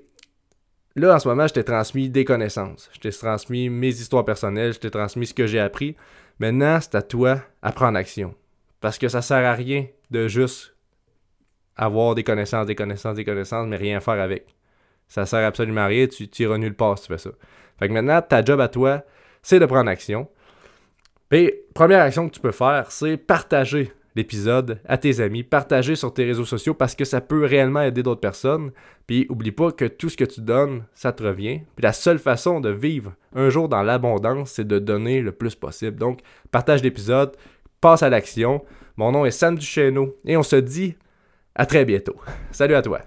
là, 0.99 1.15
en 1.15 1.19
ce 1.19 1.29
moment, 1.29 1.47
je 1.47 1.55
t'ai 1.55 1.65
transmis 1.65 2.09
des 2.09 2.25
connaissances. 2.25 2.91
Je 2.93 3.01
t'ai 3.01 3.11
transmis 3.11 3.69
mes 3.69 3.89
histoires 3.89 4.25
personnelles. 4.25 4.73
Je 4.73 4.79
t'ai 4.79 4.91
transmis 4.91 5.27
ce 5.27 5.35
que 5.35 5.47
j'ai 5.47 5.61
appris. 5.61 5.97
Maintenant, 6.39 6.79
c'est 6.81 6.95
à 6.95 7.03
toi 7.03 7.43
à 7.63 7.73
prendre 7.73 7.99
action. 7.99 8.35
Parce 8.81 8.99
que 8.99 9.09
ça 9.09 9.23
sert 9.23 9.45
à 9.45 9.53
rien 9.53 9.87
de 10.11 10.29
juste 10.29 10.75
avoir 11.77 12.15
des 12.15 12.25
connaissances, 12.25 12.67
des 12.67 12.75
connaissances, 12.75 13.17
des 13.17 13.25
connaissances, 13.25 13.67
mais 13.69 13.77
rien 13.77 14.01
faire 14.01 14.21
avec. 14.21 14.55
Ça 15.09 15.27
sert 15.27 15.47
absolument 15.47 15.83
à 15.83 15.87
rien. 15.87 16.07
Tu 16.07 16.29
tires 16.29 16.57
nulle 16.59 16.75
part 16.75 16.99
si 16.99 17.07
tu 17.07 17.13
fais 17.13 17.19
ça. 17.19 17.31
Fait 17.79 17.89
que 17.89 17.93
maintenant, 17.93 18.21
ta 18.23 18.45
job 18.45 18.61
à 18.61 18.69
toi, 18.69 19.03
c'est 19.43 19.59
de 19.59 19.67
prendre 19.67 19.91
action. 19.91 20.29
Puis, 21.29 21.53
première 21.75 22.03
action 22.03 22.29
que 22.29 22.35
tu 22.35 22.41
peux 22.41 22.53
faire, 22.53 22.91
c'est 22.91 23.17
partager 23.17 23.93
l'épisode 24.19 24.81
à 24.87 24.99
tes 24.99 25.21
amis, 25.21 25.43
partager 25.43 25.97
sur 25.97 26.13
tes 26.13 26.25
réseaux 26.25 26.45
sociaux 26.45 26.75
parce 26.75 26.95
que 26.95 27.05
ça 27.05 27.21
peut 27.21 27.45
réellement 27.45 27.81
aider 27.81 28.03
d'autres 28.03 28.21
personnes. 28.21 28.73
Puis, 29.07 29.27
oublie 29.31 29.53
pas 29.53 29.73
que 29.73 29.87
tout 29.87 30.11
ce 30.11 30.17
que 30.17 30.25
tu 30.25 30.43
donnes, 30.43 30.85
ça 30.93 31.13
te 31.13 31.23
revient. 31.23 31.61
Puis, 31.77 31.83
la 31.83 31.95
seule 31.95 32.19
façon 32.19 32.61
de 32.61 32.69
vivre 32.69 33.15
un 33.35 33.49
jour 33.49 33.69
dans 33.69 33.83
l'abondance, 33.83 34.53
c'est 34.53 34.69
de 34.69 34.79
donner 34.79 35.23
le 35.23 35.33
plus 35.33 35.55
possible. 35.55 35.97
Donc, 35.97 36.21
partage 36.51 36.83
l'épisode, 36.83 37.35
passe 37.81 38.03
à 38.03 38.11
l'action. 38.11 38.63
Mon 38.97 39.13
nom 39.13 39.25
est 39.25 39.31
Sam 39.31 39.57
Duchesneau 39.57 40.17
et 40.27 40.37
on 40.37 40.43
se 40.43 40.57
dit 40.57 40.97
à 41.55 41.65
très 41.65 41.85
bientôt. 41.85 42.17
Salut 42.51 42.75
à 42.75 42.83
toi. 42.83 43.01